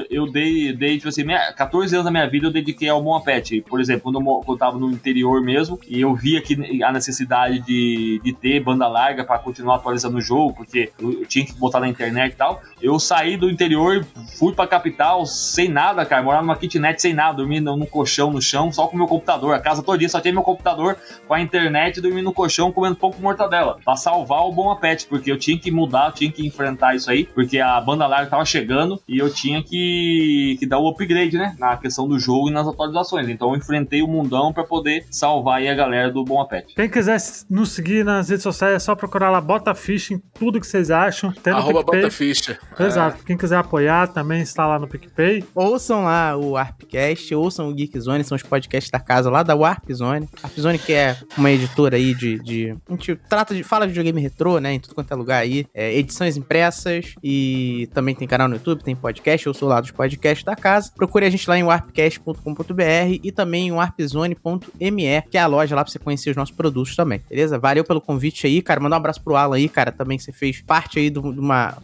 [0.09, 3.15] eu dei, dei tipo assim, minha, 14 anos da minha vida eu dediquei ao Bom
[3.15, 3.61] Apet.
[3.61, 6.91] Por exemplo, quando eu, quando eu tava no interior mesmo e eu via que a
[6.91, 11.53] necessidade de, de ter banda larga para continuar atualizando o jogo, porque eu, tinha que
[11.53, 12.61] botar na internet e tal.
[12.81, 14.05] Eu saí do interior,
[14.37, 16.23] fui pra capital sem nada, cara.
[16.23, 19.53] Morar numa kitnet sem nada, dormindo no colchão, no chão, só com meu computador.
[19.53, 22.95] A casa todo dia só tinha meu computador com a internet, dormindo no colchão, comendo
[22.95, 23.79] pouco mortadela.
[23.83, 27.09] Pra salvar o bom apetite, porque eu tinha que mudar, eu tinha que enfrentar isso
[27.09, 31.37] aí, porque a banda larga tava chegando e eu tinha que, que dar o upgrade,
[31.37, 31.55] né?
[31.59, 33.29] Na questão do jogo e nas atualizações.
[33.29, 36.75] Então eu enfrentei o mundão para poder salvar aí a galera do bom apetite.
[36.75, 37.19] Quem quiser
[37.49, 40.91] nos seguir nas redes sociais é só procurar lá Bota Ficha em tudo que vocês
[40.91, 41.33] acham.
[41.45, 42.57] Arroba Bota Ficha.
[42.79, 43.19] Exato.
[43.21, 43.25] É.
[43.25, 45.43] Quem quiser apoiar também está lá no PicPay.
[45.53, 50.29] Ouçam lá o Arpcast, ouçam o Geekzone, são os podcasts da casa lá da Warpzone.
[50.43, 52.75] Warpzone que é uma editora aí de, de...
[52.87, 53.63] A gente trata de...
[53.63, 54.73] Fala de videogame retrô, né?
[54.73, 55.65] Em tudo quanto é lugar aí.
[55.73, 59.45] É, edições impressas e também tem canal no YouTube, tem podcast.
[59.47, 60.91] Eu sou lá dos podcasts da casa.
[60.95, 65.83] Procure a gente lá em warpcast.com.br e também em warpzone.me, que é a loja lá
[65.83, 67.57] pra você conhecer os nossos produtos também, beleza?
[67.59, 68.79] Valeu pelo convite aí, cara.
[68.79, 71.77] Manda um abraço pro Alan aí, cara, também que você fez parte aí de uma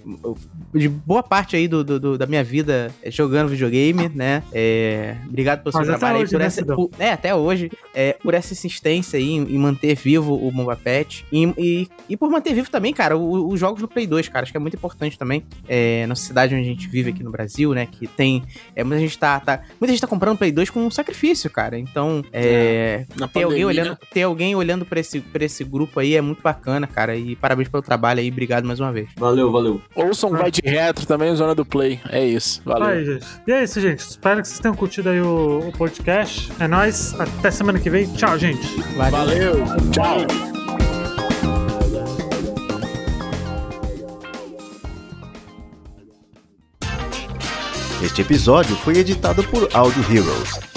[0.74, 4.44] de boa parte aí do, do, do, da minha vida jogando videogame, né?
[4.52, 8.14] É, obrigado pelo seu Mas trabalho aí, por né, essa, por, é, até hoje, é,
[8.14, 12.30] por essa insistência aí em, em manter vivo o Bomba Pet e, e, e, por
[12.30, 15.18] manter vivo também, cara, os jogos no Play 2, cara, acho que é muito importante
[15.18, 18.44] também, é, na cidade onde a gente vive aqui no Brasil, né, que tem,
[18.76, 21.78] é, muita gente tá, tá muita gente tá comprando Play 2 com um sacrifício, cara,
[21.78, 26.16] então, é, é ter, alguém olhando, ter alguém olhando pra esse, pra esse grupo aí
[26.16, 29.10] é muito bacana, cara, e parabéns pelo trabalho aí, obrigado mais uma vez.
[29.18, 29.82] Valeu, valeu.
[29.96, 32.00] Ouçam Vai de Retro também, Zona do Play.
[32.10, 32.62] É isso.
[32.64, 32.88] Valeu.
[32.88, 33.26] Aí, gente.
[33.48, 34.00] E é isso, gente.
[34.00, 36.52] Espero que vocês tenham curtido aí o, o podcast.
[36.60, 37.20] É nóis.
[37.20, 38.08] Até semana que vem.
[38.14, 38.66] Tchau, gente.
[38.96, 39.12] Valeu.
[39.12, 39.66] Valeu.
[39.92, 40.58] Tchau.
[48.04, 50.77] Este episódio foi editado por Audio Heroes.